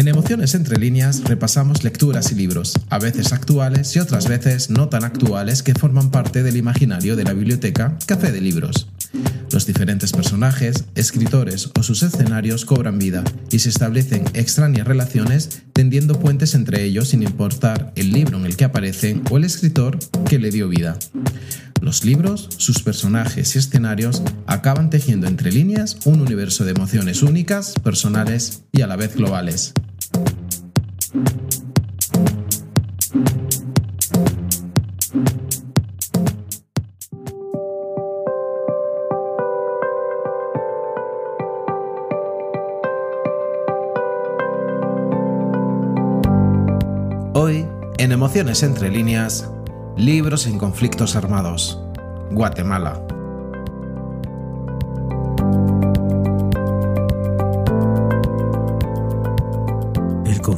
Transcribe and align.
En 0.00 0.08
Emociones 0.08 0.54
entre 0.54 0.78
líneas 0.78 1.24
repasamos 1.24 1.84
lecturas 1.84 2.32
y 2.32 2.34
libros, 2.34 2.72
a 2.88 2.98
veces 2.98 3.34
actuales 3.34 3.94
y 3.94 3.98
otras 3.98 4.28
veces 4.28 4.70
no 4.70 4.88
tan 4.88 5.04
actuales 5.04 5.62
que 5.62 5.74
forman 5.74 6.10
parte 6.10 6.42
del 6.42 6.56
imaginario 6.56 7.16
de 7.16 7.24
la 7.24 7.34
biblioteca 7.34 7.98
Café 8.06 8.32
de 8.32 8.40
Libros. 8.40 8.88
Los 9.52 9.66
diferentes 9.66 10.12
personajes, 10.12 10.84
escritores 10.94 11.70
o 11.78 11.82
sus 11.82 12.02
escenarios 12.02 12.64
cobran 12.64 12.98
vida 12.98 13.24
y 13.50 13.58
se 13.58 13.68
establecen 13.68 14.24
extrañas 14.34 14.86
relaciones 14.86 15.62
tendiendo 15.72 16.18
puentes 16.18 16.54
entre 16.54 16.84
ellos 16.84 17.08
sin 17.08 17.22
importar 17.22 17.92
el 17.96 18.12
libro 18.12 18.38
en 18.38 18.46
el 18.46 18.56
que 18.56 18.64
aparecen 18.64 19.22
o 19.30 19.36
el 19.36 19.44
escritor 19.44 19.98
que 20.28 20.38
le 20.38 20.50
dio 20.50 20.68
vida. 20.68 20.96
Los 21.80 22.04
libros, 22.04 22.48
sus 22.58 22.82
personajes 22.82 23.54
y 23.54 23.58
escenarios 23.58 24.22
acaban 24.46 24.90
tejiendo 24.90 25.26
entre 25.26 25.50
líneas 25.50 25.96
un 26.04 26.20
universo 26.20 26.64
de 26.64 26.72
emociones 26.72 27.22
únicas, 27.22 27.74
personales 27.82 28.64
y 28.70 28.82
a 28.82 28.86
la 28.86 28.96
vez 28.96 29.16
globales. 29.16 29.72
Emociones 48.20 48.62
entre 48.62 48.90
líneas, 48.90 49.50
libros 49.96 50.46
en 50.46 50.58
conflictos 50.58 51.16
armados, 51.16 51.80
Guatemala. 52.30 53.02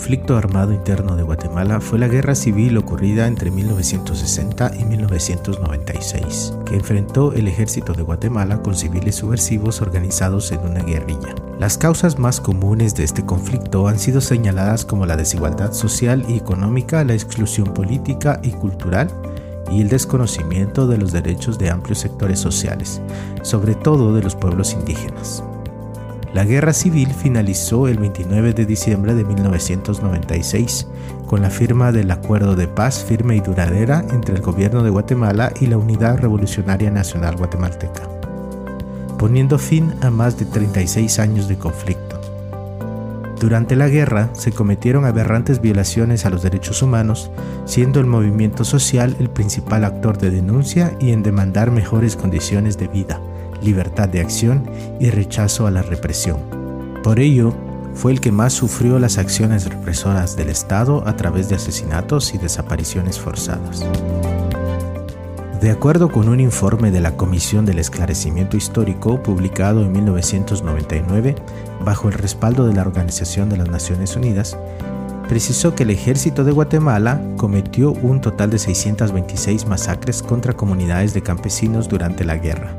Conflicto 0.02 0.36
armado 0.36 0.72
interno 0.72 1.14
de 1.14 1.22
Guatemala 1.22 1.80
fue 1.80 1.96
la 1.96 2.08
guerra 2.08 2.34
civil 2.34 2.76
ocurrida 2.76 3.28
entre 3.28 3.52
1960 3.52 4.72
y 4.80 4.84
1996, 4.84 6.54
que 6.66 6.74
enfrentó 6.74 7.32
el 7.34 7.46
ejército 7.46 7.92
de 7.92 8.02
Guatemala 8.02 8.60
con 8.62 8.74
civiles 8.74 9.14
subversivos 9.14 9.80
organizados 9.80 10.50
en 10.50 10.58
una 10.58 10.82
guerrilla. 10.82 11.36
Las 11.60 11.78
causas 11.78 12.18
más 12.18 12.40
comunes 12.40 12.96
de 12.96 13.04
este 13.04 13.24
conflicto 13.24 13.86
han 13.86 14.00
sido 14.00 14.20
señaladas 14.20 14.84
como 14.84 15.06
la 15.06 15.16
desigualdad 15.16 15.72
social 15.72 16.24
y 16.28 16.36
económica, 16.36 17.04
la 17.04 17.14
exclusión 17.14 17.72
política 17.72 18.40
y 18.42 18.50
cultural, 18.50 19.06
y 19.70 19.82
el 19.82 19.88
desconocimiento 19.88 20.88
de 20.88 20.98
los 20.98 21.12
derechos 21.12 21.60
de 21.60 21.70
amplios 21.70 22.00
sectores 22.00 22.40
sociales, 22.40 23.00
sobre 23.42 23.76
todo 23.76 24.12
de 24.16 24.24
los 24.24 24.34
pueblos 24.34 24.72
indígenas. 24.72 25.44
La 26.34 26.44
guerra 26.44 26.72
civil 26.72 27.08
finalizó 27.12 27.88
el 27.88 27.98
29 27.98 28.54
de 28.54 28.64
diciembre 28.64 29.14
de 29.14 29.22
1996 29.22 30.88
con 31.26 31.42
la 31.42 31.50
firma 31.50 31.92
del 31.92 32.10
Acuerdo 32.10 32.56
de 32.56 32.68
Paz 32.68 33.04
firme 33.04 33.36
y 33.36 33.40
duradera 33.40 34.02
entre 34.10 34.36
el 34.36 34.40
gobierno 34.40 34.82
de 34.82 34.88
Guatemala 34.88 35.52
y 35.60 35.66
la 35.66 35.76
Unidad 35.76 36.18
Revolucionaria 36.18 36.90
Nacional 36.90 37.36
Guatemalteca, 37.36 38.08
poniendo 39.18 39.58
fin 39.58 39.92
a 40.00 40.10
más 40.10 40.38
de 40.38 40.46
36 40.46 41.18
años 41.18 41.48
de 41.48 41.58
conflicto. 41.58 42.18
Durante 43.38 43.76
la 43.76 43.88
guerra 43.88 44.30
se 44.32 44.52
cometieron 44.52 45.04
aberrantes 45.04 45.60
violaciones 45.60 46.24
a 46.24 46.30
los 46.30 46.42
derechos 46.42 46.80
humanos, 46.80 47.30
siendo 47.66 48.00
el 48.00 48.06
movimiento 48.06 48.64
social 48.64 49.16
el 49.20 49.28
principal 49.28 49.84
actor 49.84 50.16
de 50.16 50.30
denuncia 50.30 50.96
y 50.98 51.12
en 51.12 51.22
demandar 51.22 51.70
mejores 51.70 52.16
condiciones 52.16 52.78
de 52.78 52.88
vida 52.88 53.20
libertad 53.62 54.08
de 54.08 54.20
acción 54.20 54.68
y 55.00 55.10
rechazo 55.10 55.66
a 55.66 55.70
la 55.70 55.82
represión. 55.82 56.38
Por 57.02 57.20
ello, 57.20 57.54
fue 57.94 58.12
el 58.12 58.20
que 58.20 58.32
más 58.32 58.52
sufrió 58.52 58.98
las 58.98 59.18
acciones 59.18 59.68
represoras 59.68 60.36
del 60.36 60.48
Estado 60.48 61.06
a 61.06 61.16
través 61.16 61.48
de 61.48 61.56
asesinatos 61.56 62.34
y 62.34 62.38
desapariciones 62.38 63.18
forzadas. 63.18 63.86
De 65.60 65.70
acuerdo 65.70 66.10
con 66.10 66.28
un 66.28 66.40
informe 66.40 66.90
de 66.90 67.00
la 67.00 67.16
Comisión 67.16 67.64
del 67.64 67.78
Esclarecimiento 67.78 68.56
Histórico 68.56 69.22
publicado 69.22 69.82
en 69.82 69.92
1999, 69.92 71.36
bajo 71.84 72.08
el 72.08 72.14
respaldo 72.14 72.66
de 72.66 72.74
la 72.74 72.82
Organización 72.82 73.48
de 73.48 73.58
las 73.58 73.68
Naciones 73.68 74.16
Unidas, 74.16 74.58
precisó 75.28 75.74
que 75.76 75.84
el 75.84 75.90
ejército 75.90 76.42
de 76.42 76.50
Guatemala 76.50 77.20
cometió 77.36 77.92
un 77.92 78.20
total 78.20 78.50
de 78.50 78.58
626 78.58 79.66
masacres 79.66 80.20
contra 80.22 80.52
comunidades 80.52 81.14
de 81.14 81.22
campesinos 81.22 81.88
durante 81.88 82.24
la 82.24 82.38
guerra, 82.38 82.76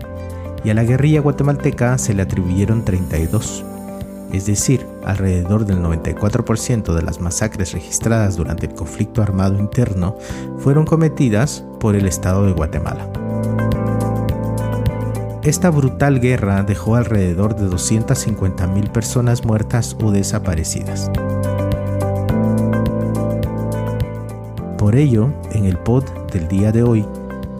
y 0.63 0.69
a 0.69 0.73
la 0.73 0.83
guerrilla 0.83 1.21
guatemalteca 1.21 1.97
se 1.97 2.13
le 2.13 2.21
atribuyeron 2.21 2.85
32, 2.85 3.65
es 4.33 4.47
decir, 4.47 4.87
alrededor 5.05 5.65
del 5.65 5.77
94% 5.77 6.93
de 6.95 7.01
las 7.03 7.19
masacres 7.19 7.71
registradas 7.71 8.35
durante 8.35 8.65
el 8.65 8.73
conflicto 8.73 9.21
armado 9.21 9.59
interno 9.59 10.17
fueron 10.57 10.85
cometidas 10.85 11.63
por 11.79 11.95
el 11.95 12.07
Estado 12.07 12.45
de 12.47 12.53
Guatemala. 12.53 13.07
Esta 15.43 15.69
brutal 15.69 16.19
guerra 16.19 16.63
dejó 16.63 16.95
alrededor 16.95 17.55
de 17.55 17.67
250.000 17.67 18.91
personas 18.91 19.45
muertas 19.45 19.95
o 20.01 20.11
desaparecidas. 20.11 21.11
Por 24.77 24.95
ello, 24.95 25.31
en 25.51 25.65
el 25.65 25.77
pod 25.77 26.05
del 26.31 26.47
día 26.47 26.71
de 26.71 26.83
hoy, 26.83 27.05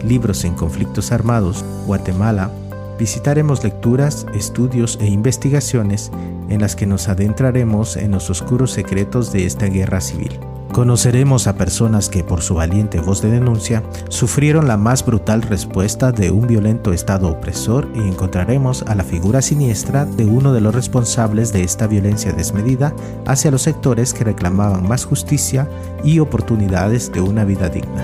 Libros 0.02 0.44
en 0.44 0.56
Conflictos 0.56 1.12
Armados, 1.12 1.64
Guatemala, 1.86 2.52
visitaremos 2.98 3.64
lecturas, 3.64 4.26
estudios 4.34 4.98
e 5.02 5.08
investigaciones 5.08 6.12
en 6.50 6.62
las 6.62 6.76
que 6.76 6.86
nos 6.86 7.10
adentraremos 7.10 7.98
en 7.98 8.12
los 8.12 8.30
oscuros 8.30 8.72
secretos 8.72 9.32
de 9.32 9.46
esta 9.46 9.68
guerra 9.68 10.02
civil. 10.02 10.40
Conoceremos 10.74 11.46
a 11.46 11.56
personas 11.56 12.10
que 12.10 12.24
por 12.24 12.42
su 12.42 12.56
valiente 12.56 13.00
voz 13.00 13.22
de 13.22 13.30
denuncia 13.30 13.84
sufrieron 14.10 14.68
la 14.68 14.76
más 14.76 15.06
brutal 15.06 15.44
respuesta 15.44 16.12
de 16.12 16.32
un 16.32 16.48
violento 16.48 16.94
Estado 16.94 17.30
opresor 17.30 17.88
y 17.94 18.00
encontraremos 18.00 18.82
a 18.88 18.96
la 18.96 19.04
figura 19.04 19.44
siniestra 19.44 20.06
de 20.06 20.26
uno 20.26 20.52
de 20.52 20.62
los 20.62 20.74
responsables 20.74 21.54
de 21.54 21.62
esta 21.62 21.86
violencia 21.86 22.34
desmedida 22.34 22.92
hacia 23.28 23.52
los 23.52 23.62
sectores 23.62 24.16
que 24.16 24.24
reclamaban 24.24 24.88
más 24.88 25.06
justicia 25.06 25.70
y 26.04 26.18
oportunidades 26.18 27.12
de 27.12 27.22
una 27.22 27.46
vida 27.46 27.70
digna. 27.70 28.04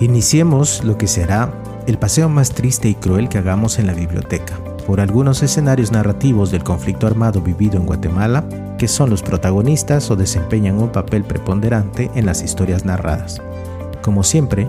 Iniciemos 0.00 0.82
lo 0.82 0.98
que 0.98 1.06
será 1.06 1.52
el 1.86 1.98
paseo 1.98 2.28
más 2.28 2.50
triste 2.50 2.88
y 2.88 2.94
cruel 2.94 3.28
que 3.28 3.38
hagamos 3.38 3.78
en 3.78 3.86
la 3.86 3.94
biblioteca, 3.94 4.58
por 4.86 5.00
algunos 5.00 5.42
escenarios 5.42 5.92
narrativos 5.92 6.50
del 6.50 6.64
conflicto 6.64 7.06
armado 7.06 7.40
vivido 7.40 7.76
en 7.76 7.86
Guatemala, 7.86 8.44
que 8.78 8.88
son 8.88 9.10
los 9.10 9.22
protagonistas 9.22 10.10
o 10.10 10.16
desempeñan 10.16 10.78
un 10.78 10.90
papel 10.90 11.24
preponderante 11.24 12.10
en 12.14 12.26
las 12.26 12.42
historias 12.42 12.84
narradas. 12.84 13.40
Como 14.02 14.22
siempre, 14.22 14.68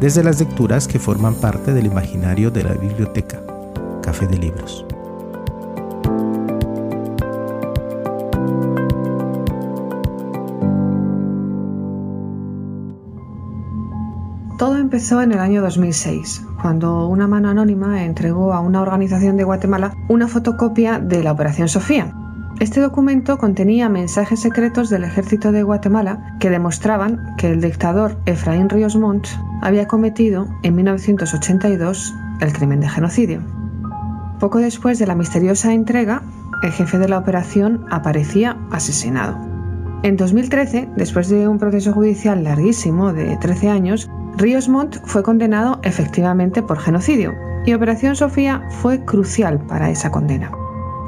desde 0.00 0.24
las 0.24 0.38
lecturas 0.38 0.86
que 0.86 0.98
forman 0.98 1.34
parte 1.34 1.72
del 1.72 1.86
imaginario 1.86 2.50
de 2.50 2.64
la 2.64 2.72
biblioteca, 2.74 3.40
Café 4.02 4.26
de 4.26 4.38
Libros. 4.38 4.84
Empezó 14.94 15.22
en 15.22 15.32
el 15.32 15.40
año 15.40 15.60
2006, 15.60 16.46
cuando 16.62 17.08
una 17.08 17.26
mano 17.26 17.48
anónima 17.48 18.04
entregó 18.04 18.52
a 18.52 18.60
una 18.60 18.80
organización 18.80 19.36
de 19.36 19.42
Guatemala 19.42 19.92
una 20.06 20.28
fotocopia 20.28 21.00
de 21.00 21.24
la 21.24 21.32
Operación 21.32 21.66
Sofía. 21.66 22.14
Este 22.60 22.80
documento 22.80 23.36
contenía 23.36 23.88
mensajes 23.88 24.38
secretos 24.38 24.90
del 24.90 25.02
ejército 25.02 25.50
de 25.50 25.64
Guatemala 25.64 26.36
que 26.38 26.48
demostraban 26.48 27.34
que 27.38 27.50
el 27.50 27.60
dictador 27.60 28.16
Efraín 28.26 28.68
Ríos 28.68 28.94
Montt 28.94 29.26
había 29.62 29.88
cometido 29.88 30.46
en 30.62 30.76
1982 30.76 32.14
el 32.38 32.52
crimen 32.52 32.78
de 32.78 32.88
genocidio. 32.88 33.40
Poco 34.38 34.58
después 34.58 35.00
de 35.00 35.08
la 35.08 35.16
misteriosa 35.16 35.72
entrega, 35.72 36.22
el 36.62 36.70
jefe 36.70 36.98
de 36.98 37.08
la 37.08 37.18
operación 37.18 37.84
aparecía 37.90 38.58
asesinado. 38.70 39.36
En 40.04 40.16
2013, 40.16 40.90
después 40.96 41.28
de 41.30 41.48
un 41.48 41.58
proceso 41.58 41.92
judicial 41.92 42.44
larguísimo 42.44 43.12
de 43.12 43.36
13 43.38 43.70
años, 43.70 44.08
Ríos 44.36 44.68
Montt 44.68 44.96
fue 45.04 45.22
condenado 45.22 45.78
efectivamente 45.84 46.62
por 46.62 46.78
genocidio 46.78 47.34
y 47.64 47.72
Operación 47.72 48.16
Sofía 48.16 48.62
fue 48.68 49.04
crucial 49.04 49.60
para 49.66 49.90
esa 49.90 50.10
condena. 50.10 50.50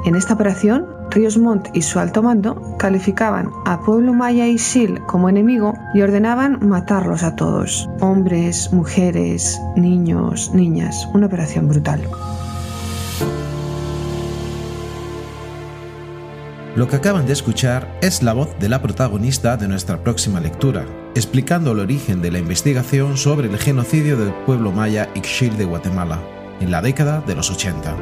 En 0.05 0.15
esta 0.15 0.33
operación, 0.33 0.85
Ríos 1.11 1.37
Montt 1.37 1.67
y 1.73 1.81
su 1.81 1.99
alto 1.99 2.23
mando 2.23 2.77
calificaban 2.77 3.51
a 3.65 3.81
Pueblo 3.81 4.13
Maya 4.13 4.47
y 4.47 4.57
Sil 4.57 5.03
como 5.07 5.27
enemigo 5.27 5.73
y 5.93 6.01
ordenaban 6.01 6.59
matarlos 6.67 7.23
a 7.23 7.35
todos, 7.35 7.89
hombres, 7.99 8.71
mujeres, 8.71 9.59
niños, 9.75 10.51
niñas, 10.53 11.07
una 11.13 11.27
operación 11.27 11.67
brutal. 11.67 12.01
Lo 16.77 16.87
que 16.87 16.95
acaban 16.95 17.25
de 17.25 17.33
escuchar 17.33 17.97
es 18.01 18.21
la 18.21 18.33
voz 18.33 18.57
de 18.59 18.69
la 18.69 18.81
protagonista 18.81 19.57
de 19.57 19.67
nuestra 19.67 20.03
próxima 20.03 20.39
lectura, 20.39 20.85
explicando 21.17 21.71
el 21.71 21.79
origen 21.79 22.21
de 22.21 22.29
la 22.29 22.37
investigación 22.37 23.17
sobre 23.17 23.47
el 23.47 23.57
genocidio 23.57 24.17
del 24.17 24.31
pueblo 24.45 24.71
maya 24.71 25.09
Ixchil 25.15 25.57
de 25.57 25.65
Guatemala, 25.65 26.21
en 26.59 26.69
la 26.69 26.83
década 26.83 27.21
de 27.21 27.33
los 27.33 27.49
80. 27.49 27.97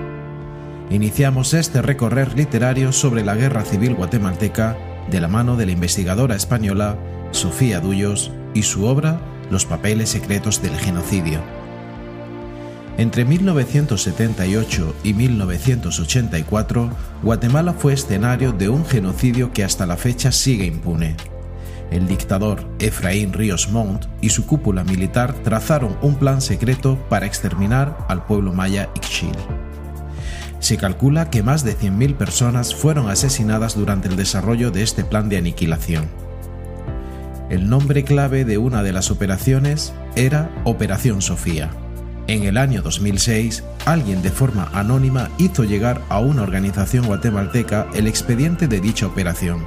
iniciamos 0.90 1.54
este 1.54 1.82
recorrer 1.82 2.36
literario 2.36 2.92
sobre 2.92 3.24
la 3.24 3.36
Guerra 3.36 3.64
Civil 3.64 3.96
Guatemalteca 3.96 4.78
de 5.10 5.22
la 5.22 5.30
mano 5.30 5.56
de 5.56 5.66
la 5.66 5.72
investigadora 5.72 6.36
española 6.36 6.98
Sofía 7.32 7.80
Dullos 7.80 8.32
y 8.54 8.64
su 8.64 8.86
obra 8.86 9.22
Los 9.50 9.66
papeles 9.66 10.10
secretos 10.10 10.62
del 10.62 10.76
genocidio. 10.76 11.40
Entre 12.98 13.24
1978 13.24 14.96
y 15.04 15.14
1984, 15.14 16.90
Guatemala 17.24 17.74
fue 17.74 17.94
escenario 17.94 18.52
de 18.52 18.70
un 18.70 18.86
genocidio 18.86 19.54
que 19.54 19.64
hasta 19.64 19.86
la 19.86 19.98
fecha 19.98 20.32
sigue 20.32 20.66
impune. 20.66 21.16
El 21.92 22.08
dictador 22.08 22.66
Efraín 22.80 23.34
Ríos 23.34 23.70
Montt 23.70 24.06
y 24.22 24.30
su 24.30 24.46
cúpula 24.46 24.84
militar 24.84 25.34
trazaron 25.34 25.98
un 26.02 26.16
plan 26.16 26.42
secreto 26.42 26.98
para 27.10 27.26
exterminar 27.26 27.98
al 28.08 28.26
pueblo 28.26 28.54
maya 28.54 28.90
Ixchil. 28.96 29.36
Se 30.60 30.78
calcula 30.78 31.30
que 31.30 31.44
más 31.44 31.64
de 31.64 31.78
100.000 31.78 32.16
personas 32.16 32.74
fueron 32.74 33.10
asesinadas 33.10 33.76
durante 33.76 34.08
el 34.08 34.16
desarrollo 34.16 34.72
de 34.72 34.82
este 34.82 35.04
plan 35.04 35.30
de 35.30 35.38
aniquilación. 35.38 36.06
El 37.50 37.70
nombre 37.70 38.04
clave 38.04 38.44
de 38.44 38.58
una 38.58 38.82
de 38.82 38.92
las 38.92 39.12
operaciones 39.12 39.94
era 40.16 40.50
Operación 40.64 41.22
Sofía. 41.22 41.70
En 42.28 42.44
el 42.44 42.58
año 42.58 42.82
2006, 42.82 43.64
alguien 43.86 44.24
de 44.24 44.32
forma 44.32 44.72
anónima 44.74 45.30
hizo 45.38 45.64
llegar 45.64 46.02
a 46.10 46.20
una 46.20 46.42
organización 46.42 47.06
guatemalteca 47.06 47.86
el 47.94 48.08
expediente 48.08 48.68
de 48.68 48.82
dicha 48.82 49.06
operación. 49.06 49.64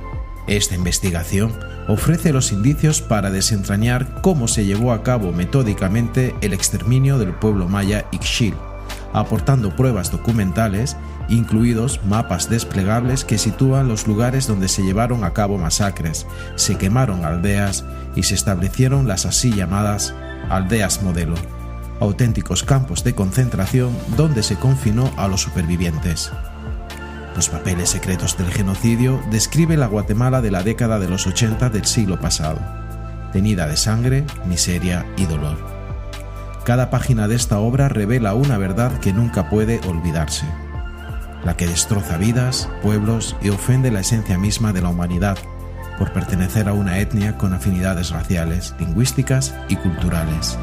Esta 0.48 0.74
investigación 0.74 1.52
ofrece 1.88 2.32
los 2.32 2.52
indicios 2.52 3.02
para 3.02 3.30
desentrañar 3.30 4.22
cómo 4.22 4.48
se 4.48 4.64
llevó 4.64 4.92
a 4.92 5.02
cabo 5.02 5.30
metódicamente 5.30 6.34
el 6.40 6.54
exterminio 6.54 7.18
del 7.18 7.34
pueblo 7.34 7.68
maya 7.68 8.06
Ixchil, 8.12 8.54
aportando 9.12 9.76
pruebas 9.76 10.10
documentales, 10.10 10.96
incluidos 11.28 12.00
mapas 12.06 12.48
desplegables 12.48 13.26
que 13.26 13.36
sitúan 13.36 13.88
los 13.88 14.06
lugares 14.06 14.46
donde 14.46 14.68
se 14.68 14.82
llevaron 14.82 15.22
a 15.22 15.34
cabo 15.34 15.58
masacres, 15.58 16.26
se 16.56 16.76
quemaron 16.76 17.26
aldeas 17.26 17.84
y 18.16 18.22
se 18.22 18.34
establecieron 18.34 19.06
las 19.06 19.26
así 19.26 19.52
llamadas 19.52 20.14
aldeas 20.48 21.02
modelo, 21.02 21.34
auténticos 22.00 22.62
campos 22.62 23.04
de 23.04 23.14
concentración 23.14 23.94
donde 24.16 24.42
se 24.42 24.56
confinó 24.56 25.12
a 25.18 25.28
los 25.28 25.42
supervivientes. 25.42 26.32
Los 27.38 27.50
papeles 27.50 27.90
secretos 27.90 28.36
del 28.36 28.50
genocidio 28.50 29.22
describe 29.30 29.76
la 29.76 29.86
Guatemala 29.86 30.40
de 30.40 30.50
la 30.50 30.64
década 30.64 30.98
de 30.98 31.08
los 31.08 31.24
80 31.28 31.70
del 31.70 31.84
siglo 31.84 32.18
pasado, 32.18 32.58
tenida 33.32 33.68
de 33.68 33.76
sangre, 33.76 34.24
miseria 34.46 35.06
y 35.16 35.24
dolor. 35.26 35.56
Cada 36.64 36.90
página 36.90 37.28
de 37.28 37.36
esta 37.36 37.60
obra 37.60 37.88
revela 37.88 38.34
una 38.34 38.58
verdad 38.58 38.98
que 38.98 39.12
nunca 39.12 39.48
puede 39.50 39.80
olvidarse, 39.86 40.46
la 41.44 41.56
que 41.56 41.68
destroza 41.68 42.16
vidas, 42.16 42.68
pueblos 42.82 43.36
y 43.40 43.50
ofende 43.50 43.92
la 43.92 44.00
esencia 44.00 44.36
misma 44.36 44.72
de 44.72 44.82
la 44.82 44.88
humanidad 44.88 45.38
por 45.96 46.12
pertenecer 46.12 46.68
a 46.68 46.72
una 46.72 46.98
etnia 46.98 47.38
con 47.38 47.54
afinidades 47.54 48.10
raciales, 48.10 48.74
lingüísticas 48.80 49.54
y 49.68 49.76
culturales. 49.76 50.58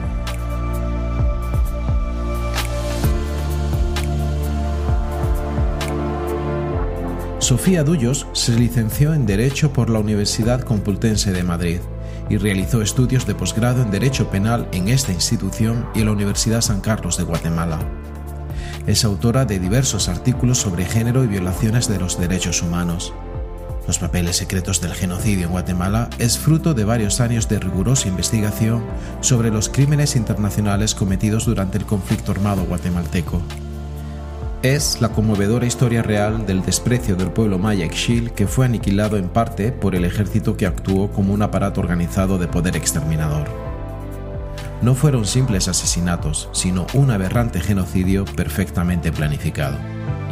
Sofía 7.45 7.83
Dullos 7.83 8.25
se 8.33 8.55
licenció 8.55 9.13
en 9.13 9.27
Derecho 9.27 9.71
por 9.71 9.91
la 9.91 9.99
Universidad 9.99 10.61
Complutense 10.61 11.31
de 11.31 11.43
Madrid 11.43 11.79
y 12.27 12.37
realizó 12.37 12.81
estudios 12.81 13.27
de 13.27 13.35
posgrado 13.35 13.83
en 13.83 13.91
Derecho 13.91 14.31
Penal 14.31 14.67
en 14.71 14.87
esta 14.87 15.11
institución 15.11 15.85
y 15.93 15.99
en 15.99 16.05
la 16.05 16.13
Universidad 16.13 16.61
San 16.61 16.81
Carlos 16.81 17.17
de 17.17 17.23
Guatemala. 17.23 17.77
Es 18.87 19.05
autora 19.05 19.45
de 19.45 19.59
diversos 19.59 20.09
artículos 20.09 20.57
sobre 20.57 20.85
género 20.85 21.23
y 21.23 21.27
violaciones 21.27 21.87
de 21.87 21.99
los 21.99 22.19
derechos 22.19 22.63
humanos. 22.63 23.13
Los 23.85 23.99
papeles 23.99 24.37
secretos 24.37 24.81
del 24.81 24.95
genocidio 24.95 25.45
en 25.45 25.51
Guatemala 25.51 26.09
es 26.17 26.39
fruto 26.39 26.73
de 26.73 26.83
varios 26.83 27.21
años 27.21 27.47
de 27.47 27.59
rigurosa 27.59 28.07
investigación 28.07 28.83
sobre 29.21 29.51
los 29.51 29.69
crímenes 29.69 30.15
internacionales 30.15 30.95
cometidos 30.95 31.45
durante 31.45 31.77
el 31.77 31.85
conflicto 31.85 32.31
armado 32.31 32.65
guatemalteco 32.65 33.43
es 34.73 34.99
la 34.99 35.09
conmovedora 35.09 35.67
historia 35.67 36.01
real 36.01 36.47
del 36.47 36.63
desprecio 36.63 37.15
del 37.15 37.29
pueblo 37.29 37.59
maya 37.59 37.85
Ixchil 37.85 38.31
que 38.31 38.47
fue 38.47 38.65
aniquilado 38.65 39.17
en 39.17 39.29
parte 39.29 39.71
por 39.71 39.93
el 39.93 40.05
ejército 40.05 40.57
que 40.57 40.65
actuó 40.65 41.11
como 41.11 41.35
un 41.35 41.43
aparato 41.43 41.81
organizado 41.81 42.39
de 42.39 42.47
poder 42.47 42.75
exterminador. 42.75 43.47
No 44.81 44.95
fueron 44.95 45.25
simples 45.25 45.67
asesinatos, 45.67 46.49
sino 46.51 46.87
un 46.95 47.11
aberrante 47.11 47.59
genocidio 47.59 48.25
perfectamente 48.25 49.11
planificado. 49.11 49.77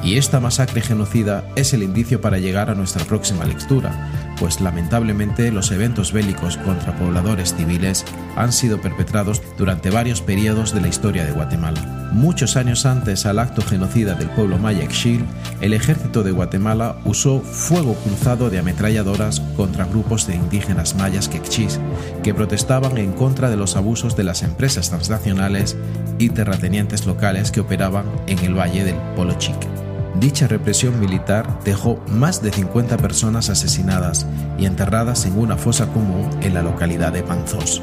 Y 0.03 0.17
esta 0.17 0.39
masacre 0.39 0.81
genocida 0.81 1.47
es 1.55 1.73
el 1.73 1.83
indicio 1.83 2.19
para 2.19 2.39
llegar 2.39 2.71
a 2.71 2.75
nuestra 2.75 3.05
próxima 3.05 3.45
lectura, 3.45 4.32
pues 4.43 4.59
lamentablemente 4.59 5.53
los 5.53 5.71
eventos 5.71 6.11
bélicos 6.11 6.57
contra 6.57 6.93
pobladores 6.97 7.55
civiles 7.55 8.03
han 8.35 8.51
sido 8.51 8.81
perpetrados 8.81 9.41
durante 9.57 9.89
varios 9.89 10.19
periodos 10.19 10.73
de 10.73 10.81
la 10.81 10.89
historia 10.89 11.23
de 11.23 11.31
Guatemala. 11.31 12.09
Muchos 12.11 12.57
años 12.57 12.85
antes 12.85 13.25
al 13.25 13.39
acto 13.39 13.61
genocida 13.61 14.15
del 14.15 14.27
pueblo 14.31 14.57
maya 14.57 14.85
Xil, 14.89 15.23
el 15.61 15.71
ejército 15.71 16.23
de 16.23 16.31
Guatemala 16.31 16.97
usó 17.05 17.39
fuego 17.39 17.95
cruzado 18.03 18.49
de 18.49 18.59
ametralladoras 18.59 19.39
contra 19.55 19.85
grupos 19.85 20.27
de 20.27 20.35
indígenas 20.35 20.93
mayas 20.95 21.29
quechís 21.29 21.79
que 22.21 22.33
protestaban 22.33 22.97
en 22.97 23.13
contra 23.13 23.49
de 23.49 23.55
los 23.55 23.77
abusos 23.77 24.17
de 24.17 24.25
las 24.25 24.43
empresas 24.43 24.89
transnacionales 24.89 25.77
y 26.19 26.31
terratenientes 26.31 27.05
locales 27.05 27.49
que 27.49 27.61
operaban 27.61 28.07
en 28.27 28.39
el 28.39 28.59
valle 28.59 28.83
del 28.83 28.97
Polo 29.15 29.35
Chique. 29.37 29.82
Dicha 30.19 30.47
represión 30.47 30.99
militar 30.99 31.59
dejó 31.65 31.99
más 32.07 32.41
de 32.41 32.51
50 32.51 32.97
personas 32.97 33.49
asesinadas 33.49 34.27
y 34.59 34.65
enterradas 34.65 35.25
en 35.25 35.37
una 35.37 35.57
fosa 35.57 35.87
común 35.87 36.29
en 36.41 36.53
la 36.53 36.61
localidad 36.61 37.11
de 37.11 37.23
Panzós. 37.23 37.81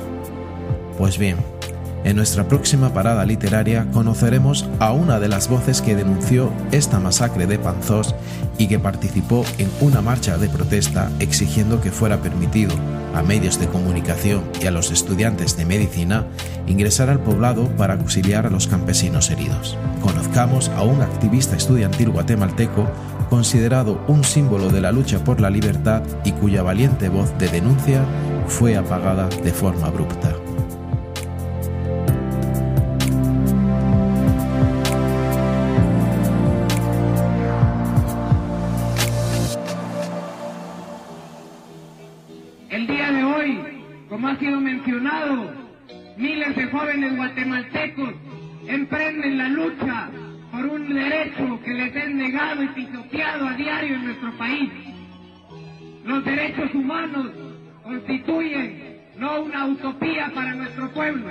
Pues 0.97 1.19
bien, 1.19 1.39
en 2.05 2.17
nuestra 2.17 2.47
próxima 2.47 2.95
parada 2.95 3.25
literaria 3.25 3.87
conoceremos 3.93 4.69
a 4.79 4.93
una 4.93 5.19
de 5.19 5.29
las 5.29 5.49
voces 5.49 5.83
que 5.83 5.97
denunció 5.97 6.53
esta 6.71 7.01
masacre 7.01 7.47
de 7.47 7.59
Panzós 7.59 8.15
y 8.59 8.69
que 8.69 8.79
participó 8.79 9.45
en 9.59 9.69
una 9.81 10.01
marcha 10.01 10.39
de 10.39 10.49
protesta 10.49 11.11
exigiendo 11.19 11.81
que 11.81 11.91
fuera 11.91 12.19
permitido 12.23 12.75
a 13.15 13.23
medios 13.23 13.59
de 13.59 13.67
comunicación 13.69 14.43
y 14.61 14.67
a 14.67 14.71
los 14.71 14.91
estudiantes 14.91 15.57
de 15.57 15.65
medicina 15.65 16.27
ingresar 16.67 17.11
al 17.11 17.21
poblado 17.21 17.69
para 17.77 17.95
auxiliar 17.95 18.47
a 18.47 18.51
los 18.51 18.67
campesinos 18.67 19.31
heridos. 19.31 19.77
Conozcamos 20.03 20.69
a 20.71 20.83
un 20.83 21.03
activista 21.03 21.57
estudiantil 21.57 22.11
guatemalteco 22.11 22.89
considerado 23.29 24.03
un 24.09 24.25
símbolo 24.25 24.71
de 24.71 24.81
la 24.81 24.93
lucha 24.93 25.23
por 25.23 25.41
la 25.41 25.51
libertad 25.51 26.03
y 26.25 26.33
cuya 26.33 26.63
valiente 26.63 27.09
voz 27.09 27.37
de 27.39 27.49
denuncia 27.49 28.05
fue 28.47 28.77
apagada 28.77 29.29
de 29.29 29.53
forma 29.53 29.87
abrupta. 29.87 30.35
Miles 46.21 46.55
de 46.55 46.67
jóvenes 46.67 47.17
guatemaltecos 47.17 48.15
emprenden 48.67 49.39
la 49.39 49.49
lucha 49.49 50.11
por 50.53 50.67
un 50.67 50.93
derecho 50.93 51.61
que 51.65 51.73
les 51.73 51.97
es 51.97 52.11
negado 52.15 52.63
y 52.63 52.69
pisoteado 52.69 53.49
a 53.49 53.55
diario 53.55 53.95
en 53.97 54.05
nuestro 54.05 54.33
país. 54.33 54.71
Los 56.05 56.25
derechos 56.25 56.75
humanos 56.75 57.29
constituyen 57.83 59.01
no 59.19 59.43
una 59.43 59.67
utopía 59.67 60.31
para 60.35 60.55
nuestro 60.55 60.91
pueblo, 60.91 61.31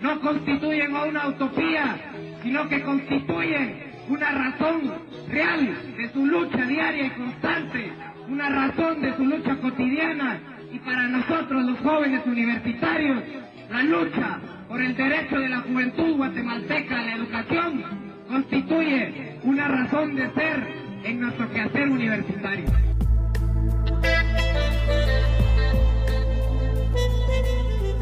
no 0.00 0.20
constituyen 0.20 0.94
una 0.94 1.28
utopía, 1.28 1.96
sino 2.42 2.68
que 2.68 2.82
constituyen 2.82 3.93
una 4.08 4.30
razón 4.30 4.92
real 5.28 5.94
de 5.96 6.12
su 6.12 6.26
lucha 6.26 6.64
diaria 6.66 7.06
y 7.06 7.10
constante, 7.10 7.92
una 8.28 8.48
razón 8.48 9.00
de 9.00 9.16
su 9.16 9.24
lucha 9.24 9.56
cotidiana 9.56 10.38
y 10.72 10.78
para 10.78 11.08
nosotros 11.08 11.64
los 11.64 11.78
jóvenes 11.80 12.20
universitarios 12.26 13.22
la 13.70 13.82
lucha 13.82 14.38
por 14.68 14.80
el 14.80 14.96
derecho 14.96 15.38
de 15.38 15.48
la 15.48 15.60
juventud 15.60 16.16
guatemalteca 16.16 17.00
a 17.00 17.02
la 17.04 17.14
educación 17.16 17.84
constituye 18.28 19.38
una 19.42 19.68
razón 19.68 20.14
de 20.14 20.30
ser 20.32 20.66
en 21.04 21.20
nuestro 21.20 21.50
quehacer 21.50 21.88
universitario. 21.88 22.93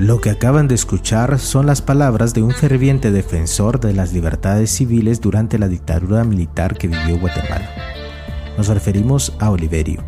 Lo 0.02 0.20
que 0.20 0.28
acaban 0.30 0.66
de 0.66 0.74
escuchar 0.74 1.38
son 1.38 1.66
las 1.66 1.80
palabras 1.80 2.34
de 2.34 2.42
un 2.42 2.50
ferviente 2.50 3.12
defensor 3.12 3.78
de 3.78 3.94
las 3.94 4.12
libertades 4.12 4.72
civiles 4.72 5.20
durante 5.20 5.60
la 5.60 5.68
dictadura 5.68 6.24
militar 6.24 6.76
que 6.76 6.88
vivió 6.88 7.20
Guatemala. 7.20 7.70
Nos 8.58 8.66
referimos 8.66 9.32
a 9.38 9.52
Oliverio 9.52 10.02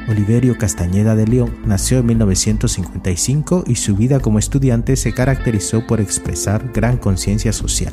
Oliverio 0.09 0.57
Castañeda 0.57 1.15
de 1.15 1.27
León 1.27 1.55
nació 1.67 1.99
en 1.99 2.07
1955 2.07 3.65
y 3.67 3.75
su 3.75 3.95
vida 3.95 4.21
como 4.21 4.39
estudiante 4.39 4.97
se 4.97 5.13
caracterizó 5.13 5.87
por 5.87 6.01
expresar 6.01 6.73
gran 6.73 6.97
conciencia 6.97 7.53
social. 7.53 7.93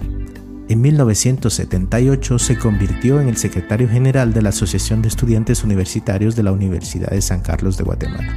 En 0.69 0.81
1978 0.81 2.39
se 2.39 2.57
convirtió 2.57 3.19
en 3.19 3.27
el 3.27 3.37
secretario 3.37 3.89
general 3.89 4.33
de 4.33 4.41
la 4.41 4.49
Asociación 4.49 5.01
de 5.01 5.09
Estudiantes 5.09 5.63
Universitarios 5.63 6.35
de 6.35 6.43
la 6.43 6.53
Universidad 6.53 7.09
de 7.09 7.21
San 7.21 7.41
Carlos 7.41 7.77
de 7.77 7.83
Guatemala. 7.83 8.33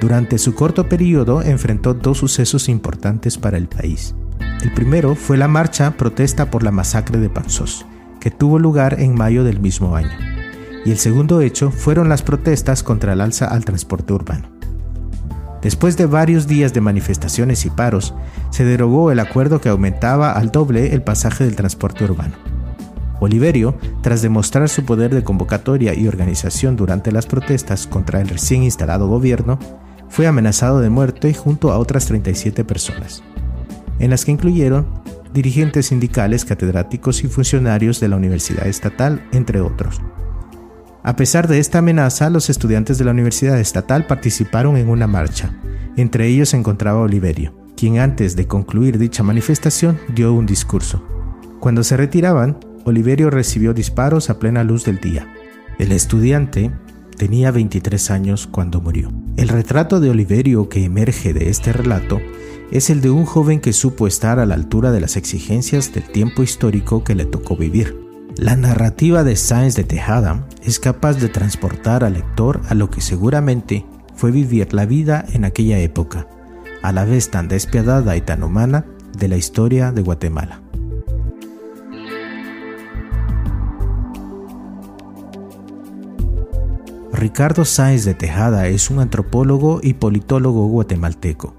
Durante 0.00 0.36
su 0.38 0.54
corto 0.54 0.88
periodo 0.88 1.42
enfrentó 1.42 1.94
dos 1.94 2.18
sucesos 2.18 2.68
importantes 2.68 3.38
para 3.38 3.56
el 3.56 3.68
país. 3.68 4.14
El 4.62 4.72
primero 4.74 5.14
fue 5.14 5.38
la 5.38 5.48
marcha 5.48 5.96
protesta 5.96 6.50
por 6.50 6.62
la 6.62 6.70
masacre 6.70 7.18
de 7.18 7.30
Panzós, 7.30 7.86
que 8.20 8.30
tuvo 8.30 8.58
lugar 8.58 9.00
en 9.00 9.14
mayo 9.14 9.44
del 9.44 9.60
mismo 9.60 9.96
año. 9.96 10.43
Y 10.84 10.90
el 10.90 10.98
segundo 10.98 11.40
hecho 11.40 11.70
fueron 11.70 12.08
las 12.08 12.22
protestas 12.22 12.82
contra 12.82 13.12
el 13.14 13.20
alza 13.20 13.46
al 13.46 13.64
transporte 13.64 14.12
urbano. 14.12 14.48
Después 15.62 15.96
de 15.96 16.06
varios 16.06 16.46
días 16.46 16.74
de 16.74 16.82
manifestaciones 16.82 17.64
y 17.64 17.70
paros, 17.70 18.14
se 18.50 18.64
derogó 18.64 19.10
el 19.10 19.18
acuerdo 19.18 19.60
que 19.60 19.70
aumentaba 19.70 20.32
al 20.32 20.52
doble 20.52 20.92
el 20.92 21.02
pasaje 21.02 21.44
del 21.44 21.56
transporte 21.56 22.04
urbano. 22.04 22.34
Oliverio, 23.20 23.74
tras 24.02 24.20
demostrar 24.20 24.68
su 24.68 24.84
poder 24.84 25.14
de 25.14 25.24
convocatoria 25.24 25.94
y 25.94 26.06
organización 26.06 26.76
durante 26.76 27.12
las 27.12 27.24
protestas 27.24 27.86
contra 27.86 28.20
el 28.20 28.28
recién 28.28 28.62
instalado 28.62 29.08
gobierno, 29.08 29.58
fue 30.10 30.26
amenazado 30.26 30.80
de 30.80 30.90
muerte 30.90 31.32
junto 31.32 31.72
a 31.72 31.78
otras 31.78 32.04
37 32.06 32.64
personas 32.64 33.22
en 33.98 34.10
las 34.10 34.24
que 34.24 34.32
incluyeron 34.32 34.86
dirigentes 35.32 35.86
sindicales, 35.86 36.44
catedráticos 36.44 37.24
y 37.24 37.28
funcionarios 37.28 38.00
de 38.00 38.08
la 38.08 38.16
Universidad 38.16 38.66
Estatal, 38.66 39.26
entre 39.32 39.60
otros. 39.60 40.00
A 41.06 41.16
pesar 41.16 41.48
de 41.48 41.58
esta 41.58 41.80
amenaza, 41.80 42.30
los 42.30 42.48
estudiantes 42.48 42.96
de 42.96 43.04
la 43.04 43.10
Universidad 43.10 43.60
Estatal 43.60 44.06
participaron 44.06 44.78
en 44.78 44.88
una 44.88 45.06
marcha. 45.06 45.54
Entre 45.98 46.26
ellos 46.28 46.48
se 46.48 46.56
encontraba 46.56 47.02
Oliverio, 47.02 47.54
quien 47.76 47.98
antes 47.98 48.36
de 48.36 48.46
concluir 48.46 48.96
dicha 48.96 49.22
manifestación 49.22 49.98
dio 50.14 50.32
un 50.32 50.46
discurso. 50.46 51.06
Cuando 51.60 51.84
se 51.84 51.98
retiraban, 51.98 52.58
Oliverio 52.86 53.28
recibió 53.28 53.74
disparos 53.74 54.30
a 54.30 54.38
plena 54.38 54.64
luz 54.64 54.86
del 54.86 54.98
día. 54.98 55.30
El 55.78 55.92
estudiante 55.92 56.72
tenía 57.18 57.50
23 57.50 58.10
años 58.10 58.46
cuando 58.46 58.80
murió. 58.80 59.12
El 59.36 59.48
retrato 59.48 60.00
de 60.00 60.08
Oliverio 60.08 60.70
que 60.70 60.84
emerge 60.84 61.34
de 61.34 61.50
este 61.50 61.74
relato 61.74 62.18
es 62.70 62.88
el 62.88 63.02
de 63.02 63.10
un 63.10 63.26
joven 63.26 63.60
que 63.60 63.74
supo 63.74 64.06
estar 64.06 64.38
a 64.38 64.46
la 64.46 64.54
altura 64.54 64.90
de 64.90 65.02
las 65.02 65.18
exigencias 65.18 65.92
del 65.92 66.04
tiempo 66.04 66.42
histórico 66.42 67.04
que 67.04 67.14
le 67.14 67.26
tocó 67.26 67.58
vivir. 67.58 68.03
La 68.36 68.56
narrativa 68.56 69.22
de 69.22 69.36
Sáenz 69.36 69.76
de 69.76 69.84
Tejada 69.84 70.46
es 70.62 70.80
capaz 70.80 71.14
de 71.14 71.28
transportar 71.28 72.02
al 72.02 72.14
lector 72.14 72.60
a 72.68 72.74
lo 72.74 72.90
que 72.90 73.00
seguramente 73.00 73.86
fue 74.16 74.32
vivir 74.32 74.74
la 74.74 74.86
vida 74.86 75.24
en 75.32 75.44
aquella 75.44 75.78
época, 75.78 76.26
a 76.82 76.92
la 76.92 77.04
vez 77.04 77.30
tan 77.30 77.46
despiadada 77.48 78.16
y 78.16 78.20
tan 78.20 78.42
humana 78.42 78.84
de 79.16 79.28
la 79.28 79.36
historia 79.36 79.92
de 79.92 80.02
Guatemala. 80.02 80.60
Ricardo 87.12 87.64
Sáenz 87.64 88.04
de 88.04 88.14
Tejada 88.14 88.66
es 88.66 88.90
un 88.90 88.98
antropólogo 88.98 89.80
y 89.82 89.94
politólogo 89.94 90.66
guatemalteco 90.66 91.54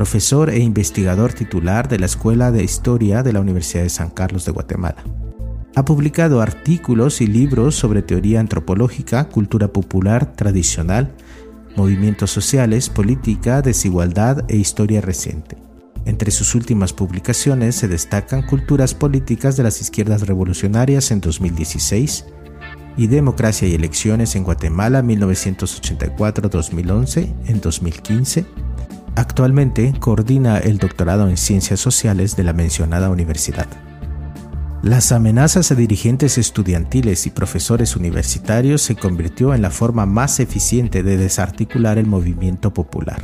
profesor 0.00 0.48
e 0.48 0.60
investigador 0.60 1.34
titular 1.34 1.86
de 1.86 1.98
la 1.98 2.06
Escuela 2.06 2.50
de 2.50 2.64
Historia 2.64 3.22
de 3.22 3.34
la 3.34 3.40
Universidad 3.40 3.82
de 3.82 3.90
San 3.90 4.08
Carlos 4.08 4.46
de 4.46 4.52
Guatemala. 4.52 5.04
Ha 5.80 5.84
publicado 5.86 6.42
artículos 6.42 7.22
y 7.22 7.26
libros 7.26 7.74
sobre 7.74 8.02
teoría 8.02 8.38
antropológica, 8.38 9.30
cultura 9.30 9.68
popular 9.68 10.36
tradicional, 10.36 11.14
movimientos 11.74 12.30
sociales, 12.30 12.90
política, 12.90 13.62
desigualdad 13.62 14.44
e 14.48 14.58
historia 14.58 15.00
reciente. 15.00 15.56
Entre 16.04 16.32
sus 16.32 16.54
últimas 16.54 16.92
publicaciones 16.92 17.76
se 17.76 17.88
destacan 17.88 18.42
Culturas 18.42 18.92
Políticas 18.92 19.56
de 19.56 19.62
las 19.62 19.80
Izquierdas 19.80 20.26
Revolucionarias 20.26 21.12
en 21.12 21.22
2016 21.22 22.26
y 22.98 23.06
Democracia 23.06 23.66
y 23.66 23.72
Elecciones 23.72 24.36
en 24.36 24.44
Guatemala 24.44 25.02
1984-2011 25.02 27.32
en 27.46 27.60
2015 27.62 28.44
Actualmente 29.16 29.94
coordina 29.98 30.58
el 30.58 30.76
doctorado 30.76 31.26
en 31.28 31.38
Ciencias 31.38 31.80
Sociales 31.80 32.36
de 32.36 32.44
la 32.44 32.52
mencionada 32.52 33.08
universidad. 33.08 33.89
Las 34.82 35.12
amenazas 35.12 35.70
a 35.70 35.74
dirigentes 35.74 36.38
estudiantiles 36.38 37.26
y 37.26 37.30
profesores 37.30 37.96
universitarios 37.96 38.80
se 38.80 38.96
convirtió 38.96 39.52
en 39.52 39.60
la 39.60 39.70
forma 39.70 40.06
más 40.06 40.40
eficiente 40.40 41.02
de 41.02 41.18
desarticular 41.18 41.98
el 41.98 42.06
movimiento 42.06 42.72
popular. 42.72 43.20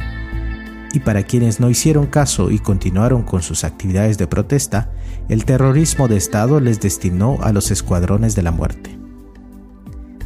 Y 0.93 1.01
para 1.01 1.23
quienes 1.23 1.59
no 1.59 1.71
hicieron 1.71 2.09
caso 2.09 2.51
y 2.51 2.59
continuaron 2.59 3.23
con 3.23 3.41
sus 3.41 3.65
actividades 3.65 4.19
de 4.19 4.27
protesta, 4.27 4.91
el 5.31 5.47
terrorismo 5.47 6.09
de 6.09 6.19
Estado 6.19 6.61
les 6.61 6.79
destinó 6.79 7.39
a 7.41 7.53
los 7.53 7.71
escuadrones 7.71 8.37
de 8.37 8.43
la 8.43 8.51
muerte. 8.51 8.99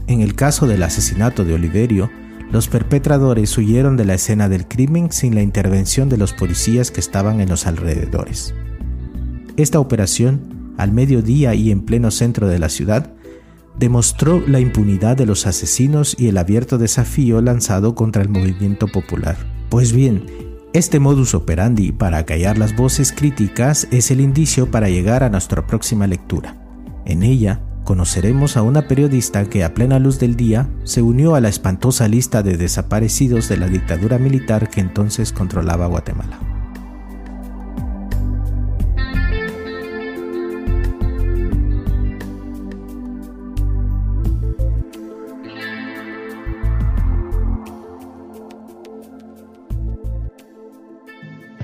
En 0.08 0.22
el 0.22 0.34
caso 0.34 0.66
del 0.66 0.82
asesinato 0.82 1.44
de 1.44 1.54
Oliverio, 1.54 2.10
los 2.50 2.66
perpetradores 2.66 3.56
huyeron 3.56 3.96
de 3.96 4.04
la 4.04 4.14
escena 4.14 4.48
del 4.48 4.66
crimen 4.66 5.12
sin 5.12 5.36
la 5.36 5.42
intervención 5.42 6.08
de 6.08 6.16
los 6.16 6.32
policías 6.32 6.90
que 6.90 6.98
estaban 6.98 7.40
en 7.40 7.48
los 7.48 7.68
alrededores. 7.68 8.52
Esta 9.56 9.78
operación, 9.78 10.59
al 10.80 10.92
mediodía 10.92 11.54
y 11.54 11.70
en 11.70 11.82
pleno 11.82 12.10
centro 12.10 12.48
de 12.48 12.58
la 12.58 12.68
ciudad, 12.68 13.12
demostró 13.78 14.42
la 14.46 14.60
impunidad 14.60 15.16
de 15.16 15.26
los 15.26 15.46
asesinos 15.46 16.16
y 16.18 16.28
el 16.28 16.38
abierto 16.38 16.78
desafío 16.78 17.40
lanzado 17.40 17.94
contra 17.94 18.22
el 18.22 18.28
movimiento 18.28 18.86
popular. 18.88 19.36
Pues 19.68 19.92
bien, 19.92 20.24
este 20.72 21.00
modus 21.00 21.34
operandi 21.34 21.92
para 21.92 22.24
callar 22.24 22.58
las 22.58 22.76
voces 22.76 23.12
críticas 23.12 23.88
es 23.90 24.10
el 24.10 24.20
indicio 24.20 24.70
para 24.70 24.88
llegar 24.88 25.22
a 25.22 25.30
nuestra 25.30 25.66
próxima 25.66 26.06
lectura. 26.06 26.56
En 27.04 27.22
ella, 27.22 27.60
conoceremos 27.84 28.56
a 28.56 28.62
una 28.62 28.86
periodista 28.86 29.44
que 29.46 29.64
a 29.64 29.74
plena 29.74 29.98
luz 29.98 30.18
del 30.18 30.36
día 30.36 30.68
se 30.84 31.02
unió 31.02 31.34
a 31.34 31.40
la 31.40 31.48
espantosa 31.48 32.08
lista 32.08 32.42
de 32.42 32.56
desaparecidos 32.56 33.48
de 33.48 33.56
la 33.56 33.66
dictadura 33.66 34.18
militar 34.18 34.68
que 34.70 34.80
entonces 34.80 35.32
controlaba 35.32 35.86
Guatemala. 35.86 36.49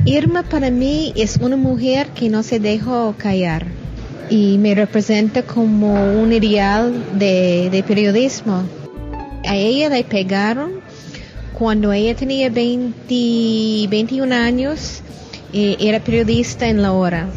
Irma 0.08 0.44
para 0.44 0.70
mí 0.70 1.12
es 1.16 1.36
una 1.38 1.56
mujer 1.56 2.06
que 2.10 2.28
no 2.28 2.44
se 2.44 2.60
dejó 2.60 3.16
callar 3.18 3.66
y 4.30 4.56
me 4.56 4.72
representa 4.72 5.42
como 5.42 5.94
un 6.22 6.32
ideal 6.32 7.18
de, 7.18 7.84
periodismo. 7.84 8.62
A 9.44 9.56
ella 9.56 9.88
le 9.88 10.04
pegaron 10.04 10.74
cuando 11.52 11.92
ella 11.92 12.14
tenía 12.14 12.48
20, 12.50 13.88
21 13.90 14.32
años, 14.32 15.02
eh, 15.52 15.76
era 15.80 15.98
periodista 15.98 16.68
en 16.68 16.82
La 16.82 16.92
Hora 16.92 17.28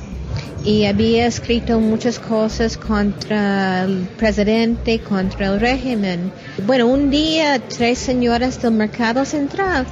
y 0.64 0.86
había 0.86 1.26
escrito 1.26 1.80
muchas 1.80 2.20
cosas 2.20 2.78
contra 2.78 3.86
el 3.86 4.08
presidente, 4.16 5.00
contra 5.00 5.54
el 5.54 5.60
régimen. 5.60 6.32
Bueno, 6.68 6.86
un 6.86 7.10
día 7.10 7.60
tres 7.68 7.98
señoras 7.98 8.62
del 8.62 8.74
mercado 8.74 9.26
central 9.26 9.88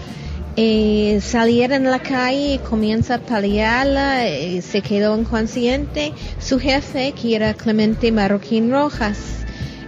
eh, 0.60 1.20
salieron 1.22 1.86
a 1.86 1.92
la 1.92 2.00
calle 2.00 2.56
y 2.56 2.58
comienza 2.58 3.14
a 3.16 3.20
paliarla, 3.20 4.28
eh, 4.28 4.64
se 4.64 4.82
quedó 4.82 5.16
inconsciente. 5.16 6.14
Su 6.40 6.60
jefe, 6.60 7.12
que 7.12 7.36
era 7.36 7.54
Clemente 7.54 8.12
Marroquín 8.12 8.72
Rojas, 8.72 9.20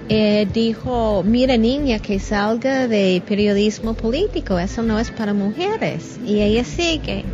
eh, 0.09 0.47
dijo, 0.53 1.23
mira 1.25 1.57
niña, 1.57 1.97
que 1.97 2.19
salga 2.19 2.87
de 2.87 3.23
periodismo 3.27 3.95
político, 3.95 4.59
eso 4.59 4.83
no 4.83 4.99
es 4.99 5.09
para 5.09 5.33
mujeres. 5.33 6.19
Y 6.23 6.41
ella 6.41 6.63
sigue. 6.63 7.25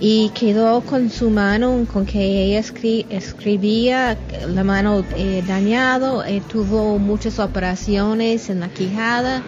y 0.00 0.30
quedó 0.30 0.82
con 0.82 1.10
su 1.10 1.30
mano 1.30 1.86
con 1.92 2.04
que 2.04 2.20
ella 2.44 2.58
escribía, 2.58 4.18
la 4.48 4.64
mano 4.64 5.04
eh, 5.16 5.42
dañado, 5.46 6.24
eh, 6.24 6.42
tuvo 6.46 6.98
muchas 6.98 7.38
operaciones 7.38 8.50
en 8.50 8.60
la 8.60 8.68
quijada, 8.68 9.42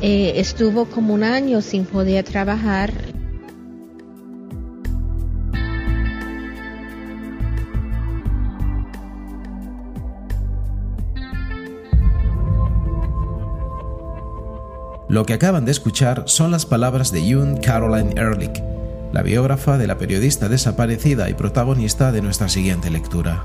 eh, 0.00 0.32
estuvo 0.36 0.86
como 0.86 1.14
un 1.14 1.22
año 1.22 1.60
sin 1.60 1.84
poder 1.84 2.24
trabajar. 2.24 2.92
Lo 15.14 15.24
que 15.24 15.34
acaban 15.34 15.64
de 15.64 15.70
escuchar 15.70 16.24
son 16.26 16.50
las 16.50 16.66
palabras 16.66 17.12
de 17.12 17.20
June 17.20 17.60
Caroline 17.60 18.12
Ehrlich, 18.16 18.60
la 19.14 19.22
biógrafa 19.22 19.78
de 19.78 19.86
la 19.86 19.96
periodista 19.96 20.48
desaparecida 20.48 21.30
y 21.30 21.34
protagonista 21.34 22.10
de 22.10 22.20
nuestra 22.20 22.48
siguiente 22.48 22.90
lectura. 22.90 23.44